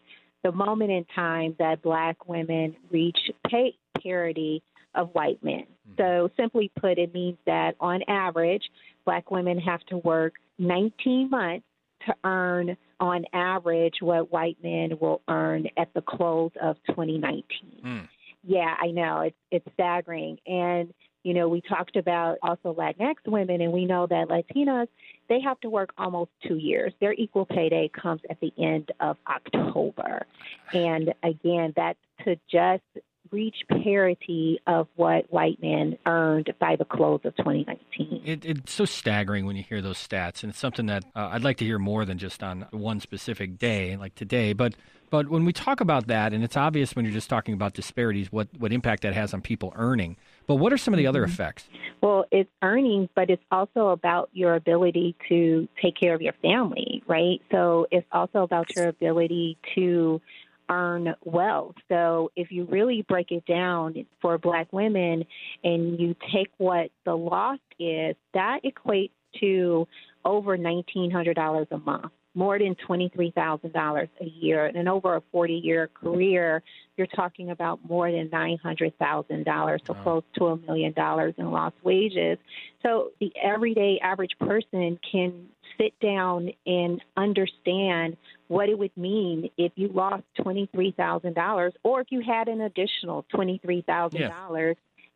the 0.46 0.52
moment 0.52 0.92
in 0.92 1.04
time 1.12 1.56
that 1.58 1.82
Black 1.82 2.28
women 2.28 2.76
reach 2.92 3.18
pay 3.50 3.74
parity 4.00 4.62
of 4.94 5.08
white 5.12 5.42
men. 5.42 5.64
Mm-hmm. 5.64 5.94
So, 5.98 6.30
simply 6.36 6.70
put, 6.80 6.98
it 6.98 7.12
means 7.12 7.36
that 7.46 7.74
on 7.80 8.02
average, 8.06 8.62
black 9.04 9.30
women 9.30 9.58
have 9.58 9.80
to 9.86 9.98
work 9.98 10.34
19 10.58 11.30
months 11.30 11.66
to 12.06 12.14
earn, 12.24 12.76
on 13.00 13.24
average, 13.32 13.94
what 14.00 14.30
white 14.30 14.56
men 14.62 14.92
will 15.00 15.20
earn 15.28 15.66
at 15.76 15.92
the 15.94 16.00
close 16.02 16.52
of 16.62 16.76
2019. 16.90 17.42
Mm. 17.84 18.08
Yeah, 18.44 18.74
I 18.80 18.92
know 18.92 19.22
it's 19.22 19.36
it's 19.50 19.66
staggering, 19.74 20.38
and 20.46 20.94
you 21.26 21.34
know 21.34 21.48
we 21.48 21.60
talked 21.60 21.96
about 21.96 22.38
also 22.40 22.72
Latinx 22.72 23.16
women, 23.26 23.60
and 23.60 23.72
we 23.72 23.84
know 23.84 24.06
that 24.06 24.28
Latinas 24.28 24.86
they 25.28 25.40
have 25.40 25.58
to 25.60 25.68
work 25.68 25.90
almost 25.98 26.30
two 26.46 26.54
years. 26.54 26.92
Their 27.00 27.14
equal 27.14 27.44
pay 27.44 27.68
day 27.68 27.90
comes 28.00 28.20
at 28.30 28.38
the 28.38 28.52
end 28.56 28.92
of 29.00 29.16
October, 29.26 30.24
and 30.72 31.12
again, 31.24 31.72
that 31.74 31.96
to 32.24 32.36
just 32.48 32.84
reach 33.32 33.56
parity 33.82 34.60
of 34.68 34.86
what 34.94 35.24
white 35.32 35.60
men 35.60 35.98
earned 36.06 36.54
by 36.60 36.76
the 36.76 36.84
close 36.84 37.20
of 37.24 37.34
2019. 37.36 38.22
It, 38.24 38.44
it's 38.44 38.72
so 38.72 38.84
staggering 38.84 39.46
when 39.46 39.56
you 39.56 39.64
hear 39.64 39.82
those 39.82 39.98
stats, 39.98 40.44
and 40.44 40.50
it's 40.50 40.60
something 40.60 40.86
that 40.86 41.04
uh, 41.16 41.30
I'd 41.32 41.42
like 41.42 41.56
to 41.56 41.64
hear 41.64 41.80
more 41.80 42.04
than 42.04 42.18
just 42.18 42.44
on 42.44 42.66
one 42.70 43.00
specific 43.00 43.58
day, 43.58 43.96
like 43.96 44.14
today. 44.14 44.52
But 44.52 44.74
but 45.10 45.28
when 45.28 45.44
we 45.44 45.52
talk 45.52 45.80
about 45.80 46.06
that, 46.06 46.32
and 46.32 46.44
it's 46.44 46.56
obvious 46.56 46.94
when 46.94 47.04
you're 47.04 47.14
just 47.14 47.30
talking 47.30 47.54
about 47.54 47.74
disparities, 47.74 48.30
what 48.30 48.48
what 48.58 48.72
impact 48.72 49.02
that 49.02 49.14
has 49.14 49.34
on 49.34 49.40
people 49.40 49.72
earning. 49.76 50.16
But 50.46 50.56
what 50.56 50.72
are 50.72 50.78
some 50.78 50.94
of 50.94 50.98
the 50.98 51.06
other 51.06 51.22
mm-hmm. 51.22 51.32
effects? 51.32 51.68
Well, 52.00 52.24
it's 52.30 52.50
earnings, 52.62 53.08
but 53.14 53.30
it's 53.30 53.42
also 53.50 53.88
about 53.88 54.30
your 54.32 54.54
ability 54.54 55.16
to 55.28 55.68
take 55.82 55.98
care 55.98 56.14
of 56.14 56.22
your 56.22 56.34
family, 56.42 57.02
right? 57.06 57.40
So 57.50 57.86
it's 57.90 58.06
also 58.12 58.42
about 58.42 58.74
your 58.76 58.88
ability 58.88 59.58
to 59.74 60.20
earn 60.68 61.14
wealth. 61.24 61.76
So 61.88 62.30
if 62.36 62.50
you 62.50 62.64
really 62.64 63.02
break 63.08 63.30
it 63.30 63.46
down 63.46 64.06
for 64.20 64.36
black 64.38 64.72
women 64.72 65.24
and 65.62 65.98
you 65.98 66.16
take 66.34 66.50
what 66.58 66.90
the 67.04 67.14
loss 67.14 67.60
is, 67.78 68.16
that 68.34 68.60
equates 68.64 69.10
to 69.40 69.86
over 70.24 70.56
$1,900 70.56 71.66
a 71.70 71.78
month 71.78 72.12
more 72.36 72.58
than 72.58 72.74
$23,000 72.74 74.08
a 74.20 74.24
year. 74.24 74.66
And 74.66 74.88
over 74.88 75.16
a 75.16 75.22
40 75.32 75.54
year 75.54 75.88
career, 75.88 76.62
you're 76.96 77.06
talking 77.06 77.50
about 77.50 77.80
more 77.88 78.12
than 78.12 78.28
$900,000, 78.28 79.86
so 79.86 79.92
wow. 79.92 80.02
close 80.02 80.22
to 80.34 80.46
a 80.48 80.56
million 80.58 80.92
dollars 80.92 81.34
in 81.38 81.50
lost 81.50 81.76
wages. 81.82 82.38
So 82.82 83.10
the 83.20 83.32
everyday 83.42 83.98
average 84.02 84.38
person 84.38 84.98
can 85.10 85.48
sit 85.78 85.98
down 86.00 86.50
and 86.66 87.02
understand 87.16 88.16
what 88.48 88.68
it 88.68 88.78
would 88.78 88.96
mean 88.96 89.50
if 89.56 89.72
you 89.74 89.88
lost 89.88 90.22
$23,000 90.38 91.72
or 91.82 92.00
if 92.02 92.08
you 92.10 92.20
had 92.20 92.48
an 92.48 92.60
additional 92.60 93.24
$23,000 93.34 94.12
yeah. 94.18 94.72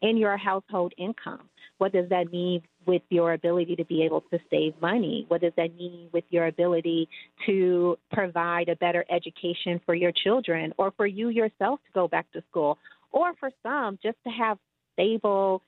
in 0.09 0.17
your 0.17 0.37
household 0.37 0.95
income. 0.97 1.43
What 1.81 1.93
does 1.93 2.11
that 2.11 2.31
mean 2.31 2.61
with 2.85 3.01
your 3.09 3.33
ability 3.33 3.75
to 3.77 3.87
be 3.87 4.03
able 4.03 4.21
to 4.33 4.39
save 4.51 4.75
money? 4.83 5.25
What 5.29 5.41
does 5.41 5.55
that 5.57 5.75
mean 5.77 6.11
with 6.13 6.25
your 6.29 6.47
ability 6.47 7.09
to 7.47 7.97
provide 8.13 8.69
a 8.69 8.77
better 8.77 9.03
education 9.11 9.81
for 9.87 9.95
your 9.95 10.13
children 10.13 10.75
or 10.77 10.91
for 10.91 11.07
you 11.07 11.31
yourself 11.31 11.81
to 11.87 11.93
go 11.95 12.07
back 12.07 12.31
to 12.33 12.43
school? 12.51 12.77
Or 13.13 13.33
for 13.41 13.51
some, 13.63 13.99
just 14.03 14.19
to 14.25 14.31
have 14.31 14.59
stable 14.93 15.63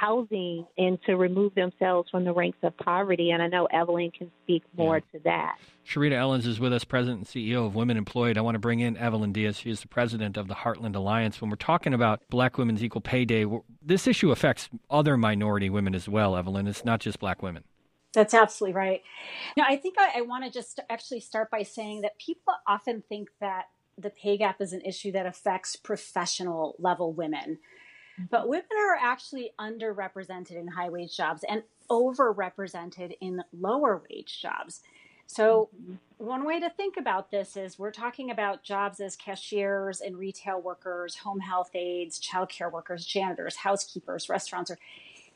housing 0.00 0.66
and 0.78 0.98
to 1.06 1.16
remove 1.16 1.54
themselves 1.54 2.10
from 2.10 2.24
the 2.24 2.32
ranks 2.32 2.58
of 2.62 2.76
poverty. 2.76 3.30
And 3.30 3.42
I 3.42 3.48
know 3.48 3.66
Evelyn 3.66 4.10
can 4.10 4.30
speak 4.42 4.62
more 4.76 4.96
yeah. 4.96 5.18
to 5.18 5.24
that. 5.24 5.58
Cherita 5.86 6.12
Ellens 6.12 6.46
is 6.46 6.58
with 6.58 6.72
us, 6.72 6.84
President 6.84 7.18
and 7.18 7.26
CEO 7.26 7.66
of 7.66 7.74
Women 7.74 7.96
Employed. 7.96 8.38
I 8.38 8.40
want 8.40 8.54
to 8.54 8.58
bring 8.58 8.80
in 8.80 8.96
Evelyn 8.96 9.32
Diaz. 9.32 9.58
She 9.58 9.70
is 9.70 9.80
the 9.80 9.88
president 9.88 10.36
of 10.36 10.48
the 10.48 10.54
Heartland 10.54 10.96
Alliance. 10.96 11.40
When 11.40 11.50
we're 11.50 11.56
talking 11.56 11.92
about 11.92 12.22
Black 12.30 12.56
Women's 12.56 12.82
Equal 12.82 13.02
Pay 13.02 13.24
Day, 13.24 13.46
this 13.82 14.06
issue 14.06 14.30
affects 14.30 14.70
other 14.90 15.16
minority 15.16 15.68
women 15.68 15.94
as 15.94 16.08
well, 16.08 16.36
Evelyn. 16.36 16.66
It's 16.66 16.84
not 16.84 17.00
just 17.00 17.18
black 17.18 17.42
women. 17.42 17.64
That's 18.14 18.32
absolutely 18.32 18.74
right. 18.74 19.02
Now, 19.56 19.64
I 19.68 19.76
think 19.76 19.96
I, 19.98 20.18
I 20.18 20.20
want 20.22 20.44
to 20.44 20.50
just 20.50 20.80
actually 20.88 21.20
start 21.20 21.50
by 21.50 21.64
saying 21.64 22.02
that 22.02 22.18
people 22.18 22.54
often 22.66 23.02
think 23.08 23.28
that 23.40 23.64
the 23.98 24.10
pay 24.10 24.36
gap 24.36 24.60
is 24.60 24.72
an 24.72 24.80
issue 24.82 25.12
that 25.12 25.26
affects 25.26 25.76
professional 25.76 26.76
level 26.78 27.12
women. 27.12 27.58
But 28.30 28.48
women 28.48 28.66
are 28.78 28.98
actually 29.00 29.52
underrepresented 29.58 30.52
in 30.52 30.68
high 30.68 30.88
wage 30.88 31.16
jobs 31.16 31.44
and 31.48 31.62
overrepresented 31.90 33.16
in 33.20 33.42
lower 33.52 34.02
wage 34.08 34.40
jobs. 34.40 34.82
So, 35.26 35.70
mm-hmm. 35.74 35.94
one 36.18 36.44
way 36.44 36.60
to 36.60 36.68
think 36.70 36.96
about 36.98 37.30
this 37.30 37.56
is 37.56 37.78
we're 37.78 37.90
talking 37.90 38.30
about 38.30 38.62
jobs 38.62 39.00
as 39.00 39.16
cashiers 39.16 40.00
and 40.00 40.18
retail 40.18 40.60
workers, 40.60 41.16
home 41.16 41.40
health 41.40 41.70
aides, 41.74 42.20
childcare 42.20 42.70
workers, 42.70 43.06
janitors, 43.06 43.56
housekeepers, 43.56 44.28
restaurants. 44.28 44.70
Or, 44.70 44.78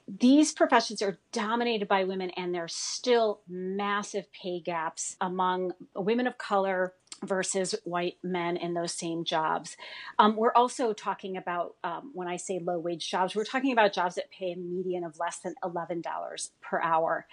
these 0.09 0.53
professions 0.53 1.03
are 1.03 1.19
dominated 1.33 1.87
by 1.87 2.05
women, 2.05 2.31
and 2.31 2.55
there's 2.55 2.75
still 2.75 3.41
massive 3.47 4.33
pay 4.33 4.59
gaps 4.61 5.17
among 5.21 5.73
women 5.95 6.27
of 6.27 6.39
color, 6.39 6.95
versus 7.25 7.75
white 7.85 8.17
men 8.23 8.57
in 8.57 8.75
those 8.75 8.93
same 8.93 9.25
jobs. 9.25 9.77
Um, 10.19 10.37
we're 10.37 10.53
also 10.53 10.93
talking 10.93 11.37
about, 11.37 11.75
um, 11.83 12.11
when 12.15 12.29
I 12.29 12.37
say 12.37 12.59
low 12.59 12.79
wage 12.79 13.09
jobs, 13.11 13.35
we're 13.35 13.45
talking 13.45 13.73
about 13.73 13.93
jobs 13.93 14.15
that 14.15 14.31
pay 14.31 14.53
a 14.53 14.57
median 14.57 15.05
of 15.05 15.19
less 15.19 15.39
than 15.41 15.55
$11 15.65 16.51
per 16.61 16.81
hour. 16.81 17.27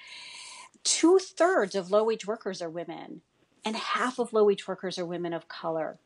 Two 0.84 1.20
thirds 1.20 1.75
of 1.75 1.92
low 1.92 2.04
wage 2.04 2.27
workers 2.27 2.62
are 2.62 2.70
women, 2.70 3.22
and 3.63 3.75
half 3.75 4.20
of 4.20 4.34
low 4.34 4.44
wage 4.44 4.68
workers 4.68 4.98
are 4.98 5.06
women 5.06 5.34
of 5.34 5.48
color. 5.48 5.98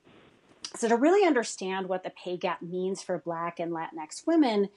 So, 0.75 0.88
to 0.88 0.95
really 0.95 1.25
understand 1.25 1.89
what 1.89 2.03
the 2.03 2.12
pay 2.12 2.38
gap 2.38 2.62
means 2.62 3.01
for 3.01 3.17
Black 3.17 3.59
and 3.59 3.71
Latinx 3.71 4.27
women, 4.27 4.69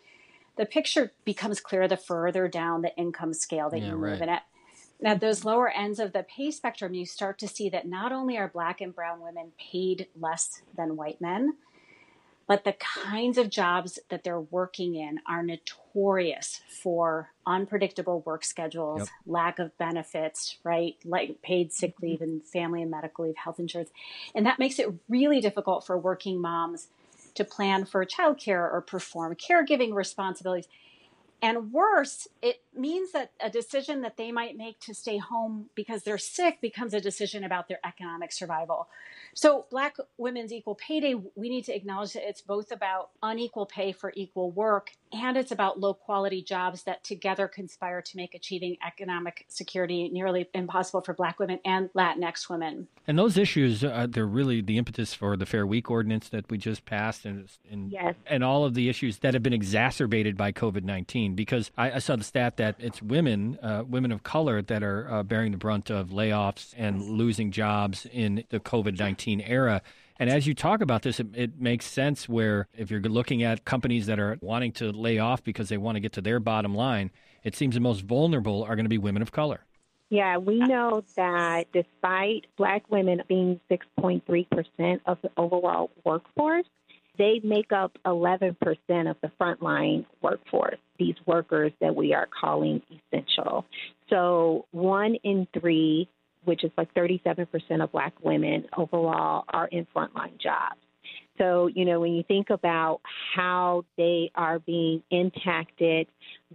the 0.57 0.67
picture 0.67 1.13
becomes 1.25 1.61
clear 1.61 1.87
the 1.87 1.97
further 1.97 2.49
down 2.49 2.83
the 2.83 2.97
income 2.97 3.35
scale 3.35 3.71
that 3.71 3.81
yeah, 3.81 3.89
you 3.89 3.93
move 3.93 4.03
right. 4.03 4.23
in 4.23 4.29
at 4.29 4.45
at 5.05 5.21
those 5.21 5.45
lower 5.45 5.69
ends 5.69 5.99
of 5.99 6.13
the 6.13 6.23
pay 6.23 6.51
spectrum, 6.51 6.95
you 6.95 7.07
start 7.07 7.39
to 7.41 7.49
see 7.49 7.69
that 7.71 7.87
not 7.87 8.13
only 8.13 8.37
are 8.39 8.49
black 8.49 8.81
and 8.81 8.95
brown 8.95 9.21
women 9.21 9.53
paid 9.59 10.09
less 10.19 10.63
than 10.77 10.97
white 10.97 11.21
men, 11.21 11.55
but 12.47 12.65
the 12.65 12.75
kinds 12.75 13.39
of 13.39 13.49
jobs 13.51 13.99
that 14.11 14.25
they're 14.25 14.41
working 14.41 14.95
in 14.95 15.21
are 15.27 15.43
notorious 15.43 16.61
for 16.69 17.31
unpredictable 17.47 18.21
work 18.21 18.45
schedules, 18.45 19.01
yep. 19.01 19.09
lack 19.27 19.59
of 19.59 19.77
benefits, 19.79 20.59
right? 20.65 20.97
Like 21.05 21.41
paid 21.43 21.73
sick 21.73 21.97
mm-hmm. 21.97 22.07
leave 22.07 22.21
and 22.21 22.47
family 22.47 22.83
and 22.83 22.91
medical 22.91 23.25
leave, 23.25 23.37
health 23.37 23.59
insurance. 23.59 23.91
And 24.35 24.45
that 24.47 24.59
makes 24.59 24.79
it 24.79 24.93
really 25.09 25.41
difficult 25.41 25.87
for 25.87 25.97
working 25.97 26.41
moms 26.41 26.89
to 27.35 27.45
plan 27.45 27.85
for 27.85 28.05
childcare 28.05 28.71
or 28.71 28.83
perform 28.87 29.35
caregiving 29.37 29.95
responsibilities. 29.95 30.69
And 31.43 31.73
worse, 31.73 32.29
it 32.41 32.63
means 32.73 33.11
that 33.13 33.33
a 33.41 33.51
decision 33.51 34.03
that 34.03 34.17
they 34.17 34.31
might 34.31 34.57
make 34.57 34.79
to 34.81 34.95
stay 34.95 35.19
home 35.19 35.71
because 35.75 36.05
they're 36.05 36.17
sick 36.17 36.61
becomes 36.61 36.95
a 36.95 37.01
decision 37.01 37.43
about 37.43 37.67
their 37.67 37.81
economic 37.85 38.31
survival. 38.31 38.89
So, 39.35 39.67
Black 39.71 39.97
Women's 40.17 40.53
Equal 40.53 40.75
Pay 40.75 41.01
Day, 41.01 41.15
we 41.15 41.49
need 41.49 41.65
to 41.67 41.75
acknowledge 41.75 42.13
that 42.15 42.29
it's 42.29 42.41
both 42.41 42.71
about 42.71 43.11
unequal 43.23 43.67
pay 43.67 43.93
for 43.93 44.13
equal 44.15 44.51
work 44.51 44.93
and 45.13 45.37
it's 45.37 45.53
about 45.53 45.79
low 45.79 45.95
quality 45.95 46.43
jobs 46.43 46.85
that 46.85 47.05
together 47.05 47.49
conspire 47.49 48.01
to 48.01 48.17
make 48.17 48.35
achieving 48.35 48.77
economic 48.87 49.45
security 49.49 50.09
nearly 50.09 50.49
impossible 50.55 51.03
for 51.03 51.13
Black 51.13 51.39
women 51.39 51.59
and 51.65 51.91
Latinx 51.93 52.49
women. 52.49 52.89
And 53.07 53.19
those 53.19 53.37
issues, 53.37 53.85
uh, 53.85 54.07
they're 54.09 54.27
really 54.27 54.61
the 54.63 54.79
impetus 54.79 55.13
for 55.13 55.37
the 55.37 55.45
Fair 55.45 55.67
Workweek 55.67 55.91
ordinance 55.91 56.29
that 56.31 56.51
we 56.51 56.59
just 56.59 56.85
passed 56.85 57.25
and, 57.25 57.49
and, 57.71 57.91
yes. 57.91 58.15
and 58.27 58.45
all 58.45 58.65
of 58.65 58.75
the 58.75 58.89
issues 58.89 59.19
that 59.19 59.35
have 59.35 59.43
been 59.43 59.53
exacerbated 59.53 60.37
by 60.37 60.53
COVID 60.53 60.85
19. 60.85 61.35
Because 61.35 61.71
I, 61.77 61.93
I, 61.93 61.99
saw 61.99 62.17
the 62.17 62.25
stat 62.25 62.57
that 62.59 62.77
it's 62.79 63.03
women, 63.03 63.59
uh, 63.63 63.85
women 63.87 64.13
of 64.13 64.23
color, 64.23 64.63
that 64.63 64.83
are 64.83 65.11
uh, 65.11 65.23
bearing 65.23 65.53
the 65.53 65.59
brunt 65.59 65.91
of 65.91 66.11
layoffs 66.11 66.75
and 66.77 67.03
losing 67.03 67.51
jobs 67.51 68.07
in 68.13 68.45
the 68.51 68.61
COVID 68.61 68.99
19 68.99 69.22
era. 69.27 69.83
And 70.19 70.31
as 70.31 70.47
you 70.47 70.55
talk 70.55 70.81
about 70.81 71.03
this, 71.03 71.21
it, 71.21 71.29
it, 71.35 71.61
makes 71.61 71.87
sense 71.87 72.29
where 72.29 72.69
if 72.77 72.91
you're 72.91 73.01
looking 73.01 73.43
at 73.43 73.65
companies 73.65 74.07
that 74.07 74.21
are 74.21 74.39
wanting 74.41 74.73
to 74.73 74.93
lay 74.93 75.19
off 75.19 75.43
because 75.43 75.69
they 75.69 75.79
want 75.79 75.97
to 75.97 76.01
get 76.01 76.13
to 76.13 76.21
their 76.21 76.39
bottom 76.39 76.75
line, 76.75 77.11
it 77.43 77.57
seems 77.57 77.75
the 77.75 77.81
most 77.81 78.03
vulnerable 78.03 78.63
are 78.63 78.77
going 78.77 78.85
to 78.85 78.91
be 78.91 78.99
women 78.99 79.23
of 79.23 79.33
color. 79.33 79.65
Yeah, 80.11 80.37
we 80.37 80.59
know 80.59 81.03
that 81.17 81.73
despite 81.73 82.47
black 82.59 82.91
women 82.91 83.23
being 83.29 83.59
6.3% 83.71 85.01
of 85.07 85.19
the 85.23 85.31
overall 85.39 85.91
workforce, 86.05 86.67
they 87.19 87.41
make 87.43 87.73
up 87.73 87.97
11% 88.05 88.57
of 89.11 89.17
the 89.23 89.31
frontline 89.41 90.05
workforce, 90.21 90.79
these 90.99 91.15
workers 91.27 91.73
that 91.81 91.95
we 91.95 92.15
are 92.15 92.29
calling 92.41 92.83
essential. 92.91 93.65
So 94.11 94.67
one 94.71 95.17
in 95.25 95.47
three 95.59 96.09
which 96.45 96.65
is 96.65 96.71
like 96.77 96.93
37% 96.95 97.83
of 97.83 97.93
black 97.93 98.15
women 98.23 98.67
overall, 98.77 99.45
are 99.49 99.67
in 99.67 99.87
frontline 99.95 100.39
jobs. 100.39 100.81
So, 101.39 101.67
you 101.67 101.85
know, 101.85 101.99
when 102.01 102.13
you 102.13 102.23
think 102.23 102.51
about 102.51 103.01
how 103.35 103.85
they 103.97 104.31
are 104.35 104.59
being 104.59 105.03
impacted 105.11 106.09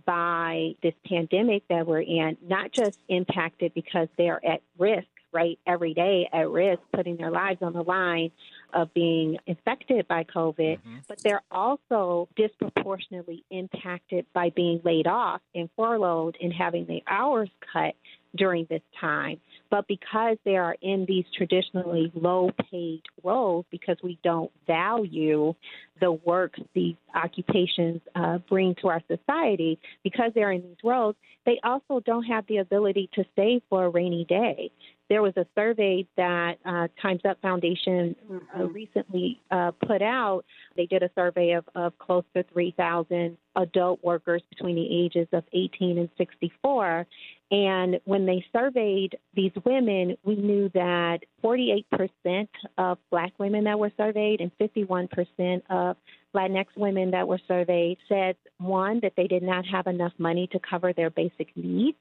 by 0.06 0.76
this 0.84 0.93
pandemic 1.06 1.63
that 1.69 1.88
we're 1.88 2.02
in, 2.02 2.38
not 2.41 2.71
just 2.71 3.00
impacted 3.10 3.73
because 3.73 4.08
they're 4.17 4.43
at 4.45 4.62
risk, 4.78 5.08
right, 5.34 5.60
every 5.65 5.93
day 5.93 6.30
at 6.32 6.50
risk, 6.50 6.82
putting 6.93 7.17
their 7.17 7.32
lives 7.32 7.62
on 7.62 7.73
the 7.73 7.84
line 7.84 8.32
of 8.73 8.93
being 8.93 9.38
infected 9.47 10.08
by 10.08 10.23
COVID, 10.23 10.78
mm-hmm. 10.78 10.97
but 11.08 11.19
they're 11.23 11.43
also 11.52 12.28
disproportionately 12.36 13.43
impacted 13.50 14.26
by 14.34 14.52
being 14.52 14.80
laid 14.84 15.08
off 15.08 15.41
and 15.56 15.69
furloughed 15.76 16.38
and 16.41 16.54
having 16.54 16.86
their 16.86 17.02
hours 17.08 17.50
cut 17.73 17.95
during 18.36 18.67
this 18.69 18.82
time. 19.00 19.39
But 19.69 19.88
because 19.88 20.38
they 20.45 20.56
are 20.56 20.75
in 20.82 21.06
these 21.08 21.25
traditionally 21.36 22.12
low 22.15 22.51
paid 22.71 23.01
roles, 23.23 23.65
because 23.69 23.97
we 24.01 24.17
don't 24.23 24.51
value 24.65 25.53
the 25.99 26.12
work 26.12 26.53
these 26.73 26.95
occupations 27.15 28.01
uh, 28.15 28.38
bring 28.49 28.75
to 28.82 28.88
our 28.88 29.01
society, 29.08 29.80
because 30.03 30.32
they're 30.34 30.51
in 30.51 30.62
these 30.62 30.77
roles, 30.84 31.15
they 31.45 31.60
also 31.63 32.01
don't 32.06 32.23
have 32.23 32.45
the 32.47 32.58
ability 32.58 33.10
to 33.15 33.23
save 33.36 33.62
for 33.69 33.86
a 33.86 33.89
rainy 33.89 34.25
day. 34.25 34.71
There 35.10 35.22
was 35.22 35.34
a 35.38 35.46
survey 35.56 36.06
that 36.17 36.58
uh, 36.65 36.88
Time's 37.02 37.22
Up 37.28 37.41
Foundation 37.41 38.15
uh, 38.30 38.34
mm-hmm. 38.34 38.74
recently 38.74 39.41
uh, 39.50 39.72
put 39.86 40.02
out. 40.02 40.43
They 40.76 40.86
did 40.86 41.02
a 41.04 41.10
survey 41.15 41.52
of, 41.52 41.65
of 41.76 41.98
close 41.98 42.26
to 42.36 42.43
3,000 42.52 43.38
adult 43.56 44.04
workers 44.04 44.41
between 44.50 44.76
the 44.76 45.06
ages 45.06 45.28
of 45.32 45.43
18 45.54 45.98
and 45.98 46.10
64. 46.17 47.08
And 47.50 48.00
when 48.04 48.26
they 48.26 48.46
surveyed 48.52 49.17
these 49.34 49.54
women, 49.63 50.17
we 50.24 50.36
knew 50.36 50.70
that 50.74 51.20
48% 51.43 52.48
of 52.78 52.98
black 53.10 53.32
women 53.39 53.63
that 53.63 53.80
were 53.80 53.91
surveyed 53.96 54.41
and 54.41 54.52
51% 54.60 55.62
of 55.70 55.96
Latinx 56.36 56.65
women 56.76 57.12
that 57.12 57.28
were 57.28 57.39
surveyed 57.48 57.98
said, 58.10 58.36
one, 58.58 59.00
that 59.02 59.13
they 59.15 59.28
did 59.28 59.43
not 59.43 59.65
have 59.65 59.88
enough 59.88 60.12
money 60.17 60.48
to 60.52 60.60
cover 60.60 60.91
their 60.91 61.10
basic 61.10 61.56
needs. 61.56 61.98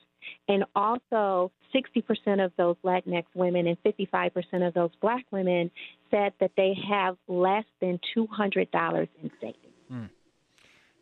And 0.49 0.65
also, 0.75 1.51
60% 1.75 2.45
of 2.45 2.53
those 2.57 2.77
Latinx 2.85 3.25
women 3.35 3.67
and 3.67 3.77
55% 3.83 4.67
of 4.67 4.75
those 4.75 4.91
black 5.01 5.25
women 5.31 5.71
said 6.11 6.33
that 6.41 6.53
they 6.57 6.75
have 6.89 7.17
less 7.29 7.65
than 7.81 7.99
$200 8.17 9.09
in 9.23 9.31
savings. 9.41 9.57
Hmm. 9.89 10.05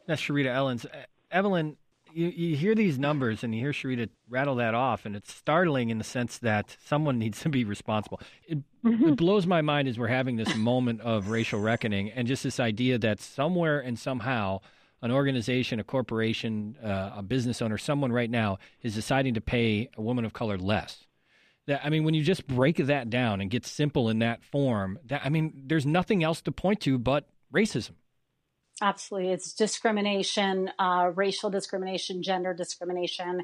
That's 0.06 0.20
Cherita 0.20 0.46
Ellens. 0.46 0.86
Evelyn, 1.30 1.76
you, 2.12 2.28
you 2.28 2.56
hear 2.56 2.74
these 2.74 2.98
numbers 2.98 3.42
and 3.42 3.54
you 3.54 3.60
hear 3.60 3.72
Cherita 3.72 4.08
rattle 4.28 4.56
that 4.56 4.74
off, 4.74 5.04
and 5.04 5.16
it's 5.16 5.32
startling 5.32 5.90
in 5.90 5.98
the 5.98 6.04
sense 6.04 6.38
that 6.38 6.76
someone 6.84 7.18
needs 7.24 7.40
to 7.40 7.48
be 7.48 7.64
responsible. 7.64 8.20
It, 8.46 8.58
mm-hmm. 8.84 9.10
it 9.10 9.16
blows 9.16 9.46
my 9.46 9.62
mind 9.62 9.88
as 9.88 9.98
we're 9.98 10.08
having 10.08 10.36
this 10.36 10.54
moment 10.56 11.00
of 11.00 11.30
racial 11.30 11.60
reckoning 11.60 12.10
and 12.10 12.28
just 12.28 12.42
this 12.42 12.60
idea 12.60 12.98
that 12.98 13.20
somewhere 13.20 13.80
and 13.80 13.98
somehow 13.98 14.60
an 15.04 15.10
organization, 15.10 15.78
a 15.78 15.84
corporation, 15.84 16.76
uh, 16.82 17.10
a 17.16 17.22
business 17.22 17.60
owner, 17.60 17.76
someone 17.76 18.10
right 18.10 18.30
now 18.30 18.58
is 18.80 18.94
deciding 18.94 19.34
to 19.34 19.40
pay 19.42 19.90
a 19.98 20.00
woman 20.00 20.24
of 20.24 20.32
color 20.32 20.56
less. 20.56 21.04
That 21.66 21.82
I 21.84 21.90
mean, 21.90 22.04
when 22.04 22.14
you 22.14 22.22
just 22.22 22.46
break 22.46 22.78
that 22.78 23.10
down 23.10 23.42
and 23.42 23.50
get 23.50 23.66
simple 23.66 24.08
in 24.08 24.20
that 24.20 24.42
form, 24.42 24.98
that 25.04 25.20
I 25.22 25.28
mean, 25.28 25.64
there's 25.66 25.84
nothing 25.84 26.24
else 26.24 26.40
to 26.42 26.52
point 26.52 26.80
to 26.80 26.98
but 26.98 27.28
racism. 27.52 27.92
Absolutely. 28.80 29.30
It's 29.30 29.52
discrimination, 29.52 30.70
uh, 30.78 31.10
racial 31.14 31.50
discrimination, 31.50 32.22
gender 32.22 32.54
discrimination. 32.54 33.42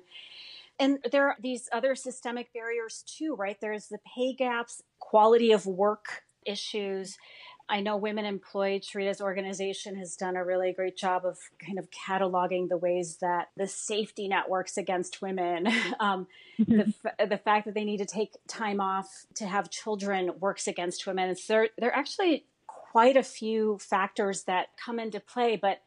And 0.79 0.99
there 1.13 1.29
are 1.29 1.37
these 1.43 1.69
other 1.73 1.95
systemic 1.95 2.55
barriers 2.55 3.05
too, 3.07 3.35
right? 3.35 3.59
There's 3.61 3.89
the 3.89 3.99
pay 4.17 4.33
gaps, 4.33 4.83
quality 4.99 5.53
of 5.53 5.67
work 5.67 6.23
issues, 6.47 7.19
I 7.71 7.81
know 7.81 7.97
Women 7.97 8.25
Employed, 8.25 8.83
Cherita's 8.83 9.21
organization, 9.21 9.95
has 9.95 10.17
done 10.17 10.35
a 10.35 10.45
really 10.45 10.73
great 10.73 10.97
job 10.97 11.25
of 11.25 11.39
kind 11.65 11.79
of 11.79 11.89
cataloging 11.91 12.69
the 12.69 12.77
ways 12.77 13.19
that 13.21 13.51
the 13.57 13.69
safety 13.69 14.27
net 14.27 14.51
works 14.51 14.77
against 14.77 15.23
women. 15.23 15.69
um, 16.01 16.27
the, 16.59 16.93
the 17.29 17.39
fact 17.39 17.67
that 17.67 17.75
they 17.75 17.85
need 17.85 17.99
to 17.99 18.07
take 18.07 18.37
time 18.49 18.81
off 18.81 19.25
to 19.37 19.47
have 19.47 19.71
children 19.71 20.33
works 20.41 20.67
against 20.67 21.07
women. 21.07 21.37
So 21.37 21.53
there, 21.53 21.69
there 21.79 21.91
are 21.91 21.97
actually 21.97 22.45
quite 22.67 23.17
a 23.17 23.23
few 23.23 23.79
factors 23.79 24.43
that 24.45 24.71
come 24.85 24.99
into 24.99 25.21
play, 25.21 25.57
but 25.57 25.81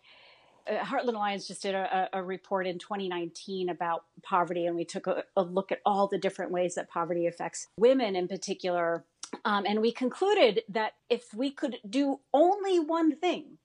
uh, 0.65 0.77
Heartland 0.85 1.15
Alliance 1.15 1.47
just 1.47 1.61
did 1.61 1.75
a, 1.75 2.09
a, 2.13 2.23
report 2.23 2.65
in 2.65 2.79
2019 2.79 3.67
about 3.67 4.05
poverty, 4.21 4.65
and 4.65 4.75
we 4.75 4.85
took 4.85 5.07
a, 5.07 5.23
a, 5.35 5.43
look 5.43 5.73
at 5.73 5.79
all 5.85 6.07
the 6.07 6.17
different 6.17 6.51
ways 6.51 6.75
that 6.75 6.89
poverty 6.89 7.27
affects 7.27 7.67
women 7.77 8.15
in 8.15 8.29
particular. 8.29 9.03
Um, 9.45 9.65
and 9.65 9.81
we 9.81 9.91
concluded 9.91 10.61
that 10.69 10.93
if 11.09 11.33
we 11.33 11.51
could 11.51 11.77
do 11.89 12.19
only 12.33 12.79
one 12.79 13.15
thing, 13.15 13.57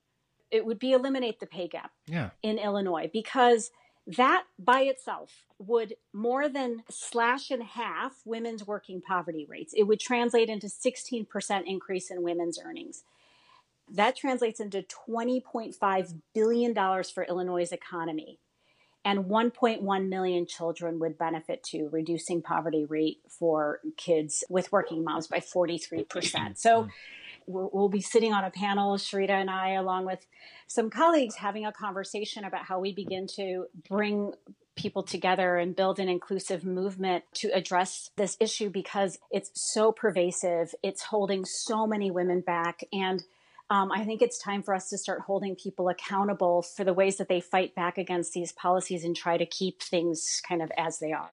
it 0.50 0.64
would 0.64 0.78
be 0.78 0.92
eliminate 0.92 1.40
the 1.40 1.46
pay 1.46 1.68
gap 1.68 1.92
yeah. 2.06 2.30
in 2.42 2.58
Illinois 2.58 3.10
because 3.12 3.70
that 4.06 4.44
by 4.58 4.80
itself 4.80 5.44
would 5.58 5.94
more 6.14 6.48
than 6.48 6.82
slash 6.88 7.50
in 7.50 7.60
half 7.60 8.22
women's 8.24 8.66
working 8.66 9.02
poverty 9.02 9.46
rates. 9.48 9.74
It 9.76 9.82
would 9.82 10.00
translate 10.00 10.48
into 10.48 10.66
16% 10.66 11.62
increase 11.66 12.10
in 12.10 12.22
women's 12.22 12.58
earnings. 12.58 13.04
That 13.90 14.16
translates 14.16 14.60
into 14.60 14.84
$20.5 15.08 16.14
billion 16.34 16.74
for 16.74 17.24
Illinois' 17.24 17.72
economy. 17.72 18.38
And 19.08 19.24
1.1 19.24 20.08
million 20.10 20.46
children 20.46 20.98
would 20.98 21.16
benefit 21.16 21.62
to 21.70 21.88
reducing 21.90 22.42
poverty 22.42 22.84
rate 22.84 23.20
for 23.30 23.80
kids 23.96 24.44
with 24.50 24.70
working 24.70 25.02
moms 25.02 25.28
by 25.28 25.38
43%. 25.38 26.58
So 26.58 26.82
hmm. 26.82 26.88
we'll 27.46 27.88
be 27.88 28.02
sitting 28.02 28.34
on 28.34 28.44
a 28.44 28.50
panel, 28.50 28.98
Cherita 28.98 29.30
and 29.30 29.48
I, 29.48 29.70
along 29.76 30.04
with 30.04 30.26
some 30.66 30.90
colleagues, 30.90 31.36
having 31.36 31.64
a 31.64 31.72
conversation 31.72 32.44
about 32.44 32.66
how 32.66 32.80
we 32.80 32.92
begin 32.92 33.26
to 33.36 33.68
bring 33.88 34.34
people 34.76 35.02
together 35.02 35.56
and 35.56 35.74
build 35.74 35.98
an 35.98 36.10
inclusive 36.10 36.66
movement 36.66 37.24
to 37.36 37.48
address 37.54 38.10
this 38.16 38.36
issue 38.40 38.68
because 38.68 39.18
it's 39.30 39.50
so 39.54 39.90
pervasive. 39.90 40.74
It's 40.82 41.04
holding 41.04 41.46
so 41.46 41.86
many 41.86 42.10
women 42.10 42.42
back. 42.42 42.84
And 42.92 43.24
um, 43.70 43.92
I 43.92 44.04
think 44.04 44.22
it's 44.22 44.38
time 44.38 44.62
for 44.62 44.74
us 44.74 44.88
to 44.90 44.98
start 44.98 45.20
holding 45.20 45.54
people 45.54 45.88
accountable 45.88 46.62
for 46.62 46.84
the 46.84 46.94
ways 46.94 47.16
that 47.18 47.28
they 47.28 47.40
fight 47.40 47.74
back 47.74 47.98
against 47.98 48.32
these 48.32 48.52
policies 48.52 49.04
and 49.04 49.14
try 49.14 49.36
to 49.36 49.46
keep 49.46 49.82
things 49.82 50.40
kind 50.46 50.62
of 50.62 50.72
as 50.78 50.98
they 50.98 51.12
are. 51.12 51.30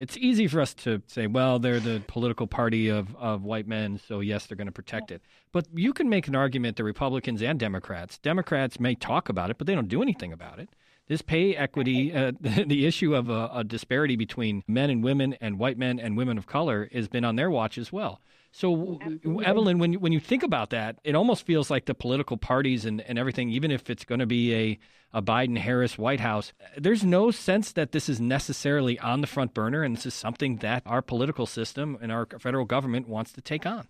It's 0.00 0.16
easy 0.16 0.46
for 0.46 0.60
us 0.60 0.74
to 0.74 1.02
say, 1.08 1.26
well, 1.26 1.58
they're 1.58 1.80
the 1.80 2.00
political 2.06 2.46
party 2.46 2.88
of, 2.88 3.14
of 3.16 3.42
white 3.42 3.66
men, 3.66 4.00
so 4.06 4.20
yes, 4.20 4.46
they're 4.46 4.56
going 4.56 4.68
to 4.68 4.72
protect 4.72 5.10
it. 5.10 5.20
But 5.50 5.66
you 5.74 5.92
can 5.92 6.08
make 6.08 6.28
an 6.28 6.36
argument 6.36 6.76
that 6.76 6.84
Republicans 6.84 7.42
and 7.42 7.58
Democrats, 7.58 8.16
Democrats 8.18 8.78
may 8.78 8.94
talk 8.94 9.28
about 9.28 9.50
it, 9.50 9.58
but 9.58 9.66
they 9.66 9.74
don't 9.74 9.88
do 9.88 10.00
anything 10.00 10.32
about 10.32 10.60
it. 10.60 10.68
This 11.08 11.20
pay 11.20 11.56
equity, 11.56 12.14
uh, 12.14 12.32
the 12.40 12.86
issue 12.86 13.14
of 13.14 13.28
a, 13.28 13.50
a 13.52 13.64
disparity 13.64 14.14
between 14.14 14.62
men 14.68 14.88
and 14.88 15.02
women 15.02 15.34
and 15.40 15.58
white 15.58 15.78
men 15.78 15.98
and 15.98 16.16
women 16.16 16.38
of 16.38 16.46
color 16.46 16.88
has 16.92 17.08
been 17.08 17.24
on 17.24 17.34
their 17.34 17.50
watch 17.50 17.76
as 17.76 17.92
well. 17.92 18.20
So, 18.50 18.98
Absolutely. 19.00 19.44
Evelyn, 19.44 19.78
when 19.78 19.92
you, 19.92 19.98
when 19.98 20.12
you 20.12 20.20
think 20.20 20.42
about 20.42 20.70
that, 20.70 20.96
it 21.04 21.14
almost 21.14 21.44
feels 21.44 21.70
like 21.70 21.84
the 21.84 21.94
political 21.94 22.36
parties 22.36 22.84
and, 22.84 23.00
and 23.02 23.18
everything, 23.18 23.50
even 23.50 23.70
if 23.70 23.90
it's 23.90 24.04
going 24.04 24.20
to 24.20 24.26
be 24.26 24.54
a, 24.54 24.78
a 25.12 25.22
Biden 25.22 25.58
Harris 25.58 25.98
White 25.98 26.20
House, 26.20 26.52
there's 26.76 27.04
no 27.04 27.30
sense 27.30 27.72
that 27.72 27.92
this 27.92 28.08
is 28.08 28.20
necessarily 28.20 28.98
on 28.98 29.20
the 29.20 29.26
front 29.26 29.54
burner 29.54 29.82
and 29.82 29.96
this 29.96 30.06
is 30.06 30.14
something 30.14 30.56
that 30.56 30.82
our 30.86 31.02
political 31.02 31.46
system 31.46 31.98
and 32.00 32.10
our 32.10 32.26
federal 32.38 32.64
government 32.64 33.08
wants 33.08 33.32
to 33.32 33.40
take 33.40 33.66
on. 33.66 33.88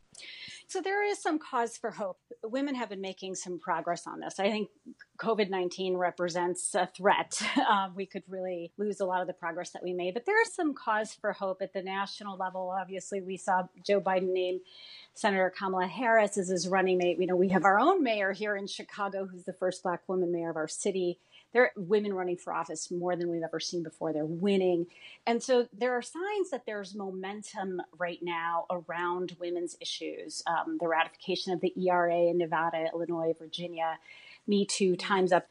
So 0.68 0.82
there 0.82 1.02
is 1.02 1.18
some 1.22 1.38
cause 1.38 1.78
for 1.78 1.90
hope. 1.90 2.18
Women 2.44 2.74
have 2.74 2.90
been 2.90 3.00
making 3.00 3.36
some 3.36 3.58
progress 3.58 4.06
on 4.06 4.20
this. 4.20 4.38
I 4.38 4.50
think 4.50 4.68
COVID 5.18 5.48
19 5.48 5.96
represents 5.96 6.74
a 6.74 6.86
threat. 6.86 7.40
Uh, 7.56 7.88
we 7.96 8.04
could 8.04 8.22
really 8.28 8.70
lose 8.76 9.00
a 9.00 9.06
lot 9.06 9.22
of 9.22 9.26
the 9.26 9.32
progress 9.32 9.70
that 9.70 9.82
we 9.82 9.94
made, 9.94 10.12
but 10.12 10.26
there 10.26 10.40
is 10.42 10.54
some 10.54 10.74
cause 10.74 11.14
for 11.14 11.32
hope 11.32 11.62
at 11.62 11.72
the 11.72 11.82
national 11.82 12.36
level. 12.36 12.74
Obviously, 12.78 13.22
we 13.22 13.38
saw 13.38 13.62
Joe 13.82 13.98
Biden 13.98 14.34
name 14.34 14.60
Senator 15.14 15.50
Kamala 15.56 15.86
Harris 15.86 16.36
as 16.36 16.48
his 16.48 16.68
running 16.68 16.98
mate. 16.98 17.16
You 17.18 17.26
know, 17.26 17.36
we 17.36 17.48
have 17.48 17.64
our 17.64 17.80
own 17.80 18.02
mayor 18.02 18.32
here 18.32 18.54
in 18.54 18.66
Chicago, 18.66 19.26
who's 19.26 19.44
the 19.44 19.54
first 19.54 19.82
Black 19.82 20.06
woman 20.06 20.30
mayor 20.30 20.50
of 20.50 20.56
our 20.56 20.68
city 20.68 21.18
there 21.52 21.62
are 21.62 21.72
women 21.76 22.12
running 22.12 22.36
for 22.36 22.52
office 22.52 22.90
more 22.90 23.16
than 23.16 23.30
we've 23.30 23.42
ever 23.42 23.60
seen 23.60 23.82
before. 23.82 24.12
They're 24.12 24.26
winning. 24.26 24.86
And 25.26 25.42
so 25.42 25.66
there 25.72 25.96
are 25.96 26.02
signs 26.02 26.50
that 26.50 26.66
there's 26.66 26.94
momentum 26.94 27.80
right 27.98 28.18
now 28.22 28.66
around 28.70 29.36
women's 29.40 29.76
issues. 29.80 30.42
Um, 30.46 30.76
the 30.80 30.88
ratification 30.88 31.52
of 31.52 31.60
the 31.60 31.72
ERA 31.76 32.28
in 32.28 32.38
Nevada, 32.38 32.86
Illinois, 32.92 33.34
Virginia, 33.38 33.98
Me 34.46 34.66
Too, 34.66 34.96
Time's 34.96 35.32
Up. 35.32 35.46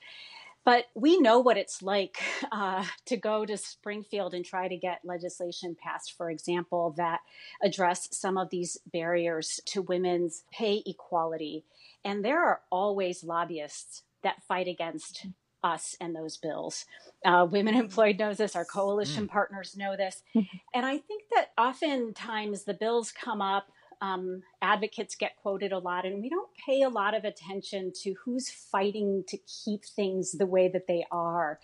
But 0.64 0.88
we 0.96 1.18
know 1.20 1.40
what 1.40 1.58
it's 1.58 1.82
like 1.82 2.20
uh, 2.52 2.84
to 3.06 3.18
go 3.18 3.46
to 3.46 3.58
Springfield 3.58 4.34
and 4.34 4.44
try 4.46 4.68
to 4.68 4.78
get 4.78 5.00
legislation 5.04 5.78
passed, 5.82 6.16
for 6.16 6.30
example, 6.30 6.94
that 6.98 7.22
address 7.64 8.10
some 8.12 8.38
of 8.38 8.50
these 8.50 8.78
barriers 8.86 9.62
to 9.68 9.82
women's 9.82 10.44
pay 10.52 10.84
equality. 10.86 11.64
And 12.04 12.24
there 12.24 12.44
are 12.44 12.62
always 12.70 13.24
lobbyists 13.24 14.04
that 14.24 14.44
fight 14.44 14.68
against 14.68 15.28
us 15.68 15.96
and 16.00 16.16
those 16.16 16.38
bills. 16.38 16.86
Uh, 17.26 17.46
Women 17.50 17.76
Employed 17.76 18.20
knows 18.20 18.38
this, 18.38 18.56
our 18.56 18.66
coalition 18.66 19.26
mm. 19.26 19.30
partners 19.30 19.76
know 19.76 19.96
this. 19.96 20.24
And 20.74 20.86
I 20.86 21.00
think 21.00 21.24
that 21.34 21.52
oftentimes 21.58 22.64
the 22.64 22.74
bills 22.74 23.12
come 23.12 23.42
up, 23.42 23.72
um, 24.00 24.44
advocates 24.62 25.16
get 25.16 25.38
quoted 25.42 25.72
a 25.72 25.80
lot, 25.80 26.06
and 26.06 26.22
we 26.22 26.30
don't 26.30 26.50
pay 26.64 26.84
a 26.84 26.90
lot 26.90 27.16
of 27.16 27.24
attention 27.24 27.92
to 28.04 28.14
who's 28.24 28.50
fighting 28.50 29.24
to 29.28 29.38
keep 29.38 29.86
things 29.86 30.34
the 30.34 30.46
way 30.46 30.68
that 30.68 30.86
they 30.88 31.04
are. 31.12 31.60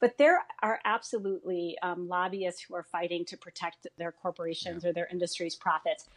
But 0.00 0.18
there 0.18 0.44
are 0.62 0.80
absolutely 0.84 1.78
um, 1.82 2.08
lobbyists 2.08 2.62
who 2.62 2.74
are 2.74 2.82
fighting 2.82 3.24
to 3.26 3.38
protect 3.38 3.86
their 3.96 4.12
corporations 4.12 4.84
yeah. 4.84 4.90
or 4.90 4.92
their 4.92 5.08
industry's 5.10 5.56
profits. 5.56 6.08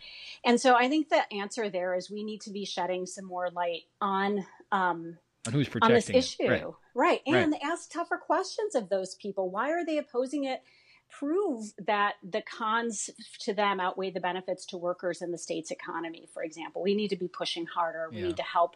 And 0.44 0.60
so 0.60 0.76
I 0.76 0.90
think 0.90 1.08
the 1.08 1.32
answer 1.34 1.70
there 1.70 1.96
is 1.96 2.12
we 2.12 2.24
need 2.24 2.42
to 2.42 2.52
be 2.52 2.66
shedding 2.66 3.06
some 3.06 3.26
more 3.26 3.50
light 3.50 3.84
on. 4.02 4.46
Um, 4.74 5.18
on 5.48 5.54
who's 5.54 5.68
protecting 5.68 5.96
on 5.96 5.96
this 5.96 6.10
issue. 6.10 6.48
Right. 6.48 6.66
right. 6.94 7.22
And 7.26 7.52
right. 7.52 7.62
ask 7.64 7.92
tougher 7.92 8.18
questions 8.18 8.76
of 8.76 8.90
those 8.90 9.16
people. 9.16 9.50
Why 9.50 9.72
are 9.72 9.86
they 9.86 9.98
opposing 9.98 10.46
it? 10.46 10.62
Prove 11.10 11.74
that 11.86 12.14
the 12.24 12.42
cons 12.42 13.10
to 13.40 13.54
them 13.54 13.80
outweigh 13.80 14.12
the 14.12 14.22
benefits 14.22 14.66
to 14.68 14.78
workers 14.78 15.22
in 15.22 15.32
the 15.32 15.38
state's 15.38 15.72
economy, 15.72 16.28
for 16.34 16.44
example. 16.44 16.82
We 16.82 16.96
need 16.96 17.10
to 17.10 17.18
be 17.18 17.28
pushing 17.28 17.66
harder. 17.66 18.08
We 18.12 18.20
yeah. 18.20 18.28
need 18.28 18.38
to 18.38 18.44
help 18.44 18.76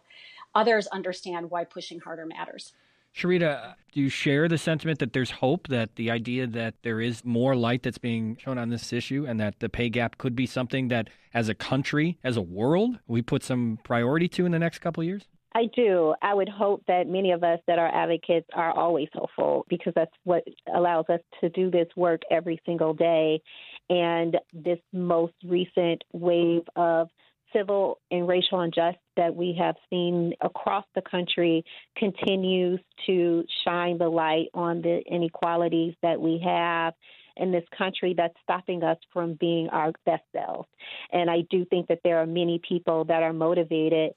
others 0.54 0.88
understand 0.88 1.50
why 1.50 1.64
pushing 1.64 2.00
harder 2.00 2.26
matters. 2.26 2.74
Cherita, 3.16 3.76
do 3.94 4.02
you 4.02 4.10
share 4.10 4.50
the 4.50 4.58
sentiment 4.58 5.00
that 5.00 5.14
there's 5.14 5.32
hope 5.32 5.70
that 5.70 5.96
the 5.96 6.12
idea 6.12 6.48
that 6.48 6.74
there 6.84 7.00
is 7.00 7.24
more 7.24 7.56
light 7.56 7.84
that's 7.84 7.98
being 7.98 8.36
shown 8.36 8.58
on 8.58 8.70
this 8.70 8.92
issue 8.92 9.26
and 9.26 9.40
that 9.40 9.62
the 9.62 9.70
pay 9.70 9.88
gap 9.88 10.18
could 10.18 10.36
be 10.36 10.46
something 10.46 10.90
that 10.90 11.10
as 11.34 11.48
a 11.48 11.56
country, 11.56 12.18
as 12.26 12.36
a 12.36 12.42
world, 12.42 13.00
we 13.08 13.22
put 13.22 13.42
some 13.42 13.80
priority 13.86 14.28
to 14.28 14.46
in 14.46 14.52
the 14.52 14.60
next 14.60 14.80
couple 14.80 15.00
of 15.02 15.08
years? 15.08 15.28
I 15.56 15.68
do. 15.74 16.14
I 16.22 16.34
would 16.34 16.50
hope 16.50 16.84
that 16.90 17.08
many 17.08 17.32
of 17.32 17.42
us 17.46 17.60
that 17.66 17.80
are 17.80 17.88
advocates 17.88 18.48
are 18.54 18.78
always 18.78 19.08
hopeful 19.14 19.66
because 19.70 19.94
that's 19.96 20.12
what 20.26 20.44
allows 20.76 21.06
us 21.08 21.22
to 21.40 21.48
do 21.50 21.72
this 21.72 21.88
work 21.96 22.22
every 22.30 22.60
single 22.66 22.94
day. 22.94 23.42
And 23.90 24.36
this 24.54 24.80
most 24.92 25.34
recent 25.46 26.04
wave 26.12 26.64
of 26.76 27.08
civil 27.54 28.00
and 28.12 28.28
racial 28.28 28.62
injustice 28.62 29.00
that 29.16 29.34
we 29.34 29.56
have 29.58 29.76
seen 29.90 30.34
across 30.42 30.84
the 30.94 31.02
country 31.10 31.64
continues 31.96 32.82
to 33.06 33.46
shine 33.64 33.98
the 33.98 34.10
light 34.10 34.48
on 34.54 34.82
the 34.82 35.02
inequalities 35.10 35.94
that 36.02 36.20
we 36.20 36.38
have 36.44 36.94
in 37.38 37.54
this 37.54 37.64
country 37.78 38.14
that's 38.16 38.36
stopping 38.44 38.84
us 38.84 38.98
from 39.14 39.36
being 39.40 39.70
our 39.70 39.94
best 40.06 40.24
selves. 40.34 40.68
And 41.14 41.30
I 41.30 41.44
do 41.50 41.64
think 41.64 41.88
that 41.88 42.00
there 42.04 42.18
are 42.18 42.26
many 42.26 42.60
people 42.68 43.06
that 43.06 43.24
are 43.24 43.34
motivated 43.34 44.12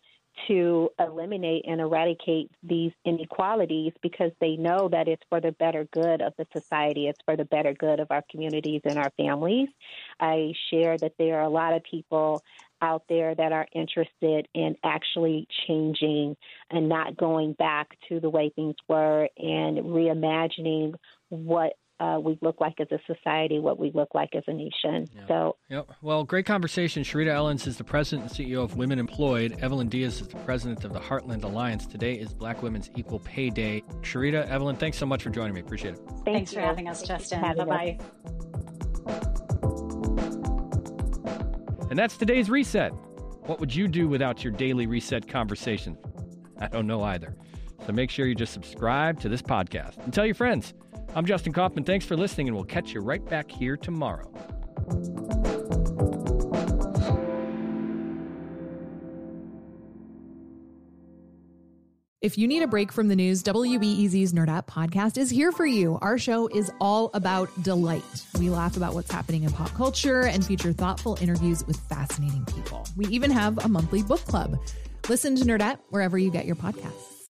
to 0.46 0.90
eliminate 0.98 1.64
and 1.66 1.80
eradicate 1.80 2.50
these 2.62 2.92
inequalities 3.04 3.92
because 4.02 4.32
they 4.40 4.56
know 4.56 4.88
that 4.88 5.08
it's 5.08 5.22
for 5.28 5.40
the 5.40 5.52
better 5.52 5.86
good 5.92 6.20
of 6.22 6.32
the 6.38 6.46
society, 6.52 7.08
it's 7.08 7.20
for 7.24 7.36
the 7.36 7.44
better 7.44 7.72
good 7.74 8.00
of 8.00 8.10
our 8.10 8.22
communities 8.30 8.82
and 8.84 8.98
our 8.98 9.10
families. 9.16 9.68
I 10.20 10.52
share 10.70 10.96
that 10.98 11.14
there 11.18 11.38
are 11.38 11.44
a 11.44 11.48
lot 11.48 11.74
of 11.74 11.82
people 11.82 12.42
out 12.80 13.02
there 13.08 13.34
that 13.34 13.52
are 13.52 13.66
interested 13.72 14.48
in 14.54 14.76
actually 14.84 15.48
changing 15.66 16.36
and 16.70 16.88
not 16.88 17.16
going 17.16 17.52
back 17.54 17.96
to 18.08 18.20
the 18.20 18.30
way 18.30 18.50
things 18.54 18.76
were 18.88 19.28
and 19.36 19.78
reimagining 19.78 20.94
what 21.28 21.74
uh, 22.00 22.18
we 22.22 22.38
look 22.42 22.60
like 22.60 22.74
as 22.80 22.86
a 22.92 22.98
society, 23.06 23.58
what 23.58 23.78
we 23.78 23.90
look 23.94 24.14
like 24.14 24.34
as 24.34 24.44
a 24.46 24.52
nation. 24.52 25.06
Yeah. 25.14 25.26
So, 25.26 25.56
yep. 25.68 25.90
Well, 26.00 26.24
great 26.24 26.46
conversation. 26.46 27.02
Cherita 27.02 27.28
Ellens 27.28 27.66
is 27.66 27.76
the 27.76 27.84
president 27.84 28.30
and 28.30 28.48
CEO 28.48 28.62
of 28.62 28.76
Women 28.76 28.98
Employed. 28.98 29.56
Evelyn 29.60 29.88
Diaz 29.88 30.20
is 30.20 30.28
the 30.28 30.36
president 30.38 30.84
of 30.84 30.92
the 30.92 31.00
Heartland 31.00 31.42
Alliance. 31.44 31.86
Today 31.86 32.14
is 32.14 32.32
Black 32.32 32.62
Women's 32.62 32.90
Equal 32.96 33.18
Pay 33.20 33.50
Day. 33.50 33.82
Cherita, 34.02 34.48
Evelyn, 34.48 34.76
thanks 34.76 34.96
so 34.96 35.06
much 35.06 35.22
for 35.22 35.30
joining 35.30 35.54
me. 35.54 35.60
Appreciate 35.60 35.94
it. 35.94 36.00
Thank 36.08 36.24
Thanks 36.24 36.52
you. 36.52 36.58
for 36.58 36.62
having 36.64 36.88
us, 36.88 37.02
Justin. 37.02 37.40
Bye 37.40 37.54
bye. 37.64 37.98
And 41.90 41.98
that's 41.98 42.16
today's 42.16 42.50
reset. 42.50 42.92
What 43.46 43.60
would 43.60 43.74
you 43.74 43.88
do 43.88 44.08
without 44.08 44.44
your 44.44 44.52
daily 44.52 44.86
reset 44.86 45.26
conversation? 45.26 45.96
I 46.60 46.68
don't 46.68 46.86
know 46.86 47.02
either. 47.02 47.34
So 47.86 47.92
make 47.92 48.10
sure 48.10 48.26
you 48.26 48.34
just 48.34 48.52
subscribe 48.52 49.18
to 49.20 49.28
this 49.28 49.40
podcast 49.40 49.96
and 50.04 50.12
tell 50.12 50.26
your 50.26 50.34
friends. 50.34 50.74
I'm 51.14 51.26
Justin 51.26 51.52
Kaufmann. 51.52 51.84
Thanks 51.84 52.04
for 52.04 52.16
listening, 52.16 52.48
and 52.48 52.56
we'll 52.56 52.64
catch 52.64 52.92
you 52.92 53.00
right 53.00 53.24
back 53.24 53.50
here 53.50 53.76
tomorrow. 53.76 54.30
If 62.20 62.36
you 62.36 62.48
need 62.48 62.62
a 62.62 62.66
break 62.66 62.92
from 62.92 63.08
the 63.08 63.16
news, 63.16 63.42
WBEZ's 63.44 64.32
Nerdette 64.32 64.66
podcast 64.66 65.16
is 65.16 65.30
here 65.30 65.52
for 65.52 65.64
you. 65.64 65.98
Our 66.02 66.18
show 66.18 66.48
is 66.48 66.70
all 66.80 67.10
about 67.14 67.48
delight. 67.62 68.02
We 68.38 68.50
laugh 68.50 68.76
about 68.76 68.92
what's 68.92 69.10
happening 69.10 69.44
in 69.44 69.50
pop 69.50 69.72
culture 69.74 70.22
and 70.22 70.44
feature 70.44 70.72
thoughtful 70.72 71.16
interviews 71.20 71.64
with 71.66 71.78
fascinating 71.88 72.44
people. 72.44 72.86
We 72.96 73.06
even 73.06 73.30
have 73.30 73.64
a 73.64 73.68
monthly 73.68 74.02
book 74.02 74.20
club. 74.24 74.58
Listen 75.08 75.36
to 75.36 75.44
Nerd 75.44 75.78
wherever 75.90 76.18
you 76.18 76.30
get 76.30 76.44
your 76.44 76.56
podcasts. 76.56 77.17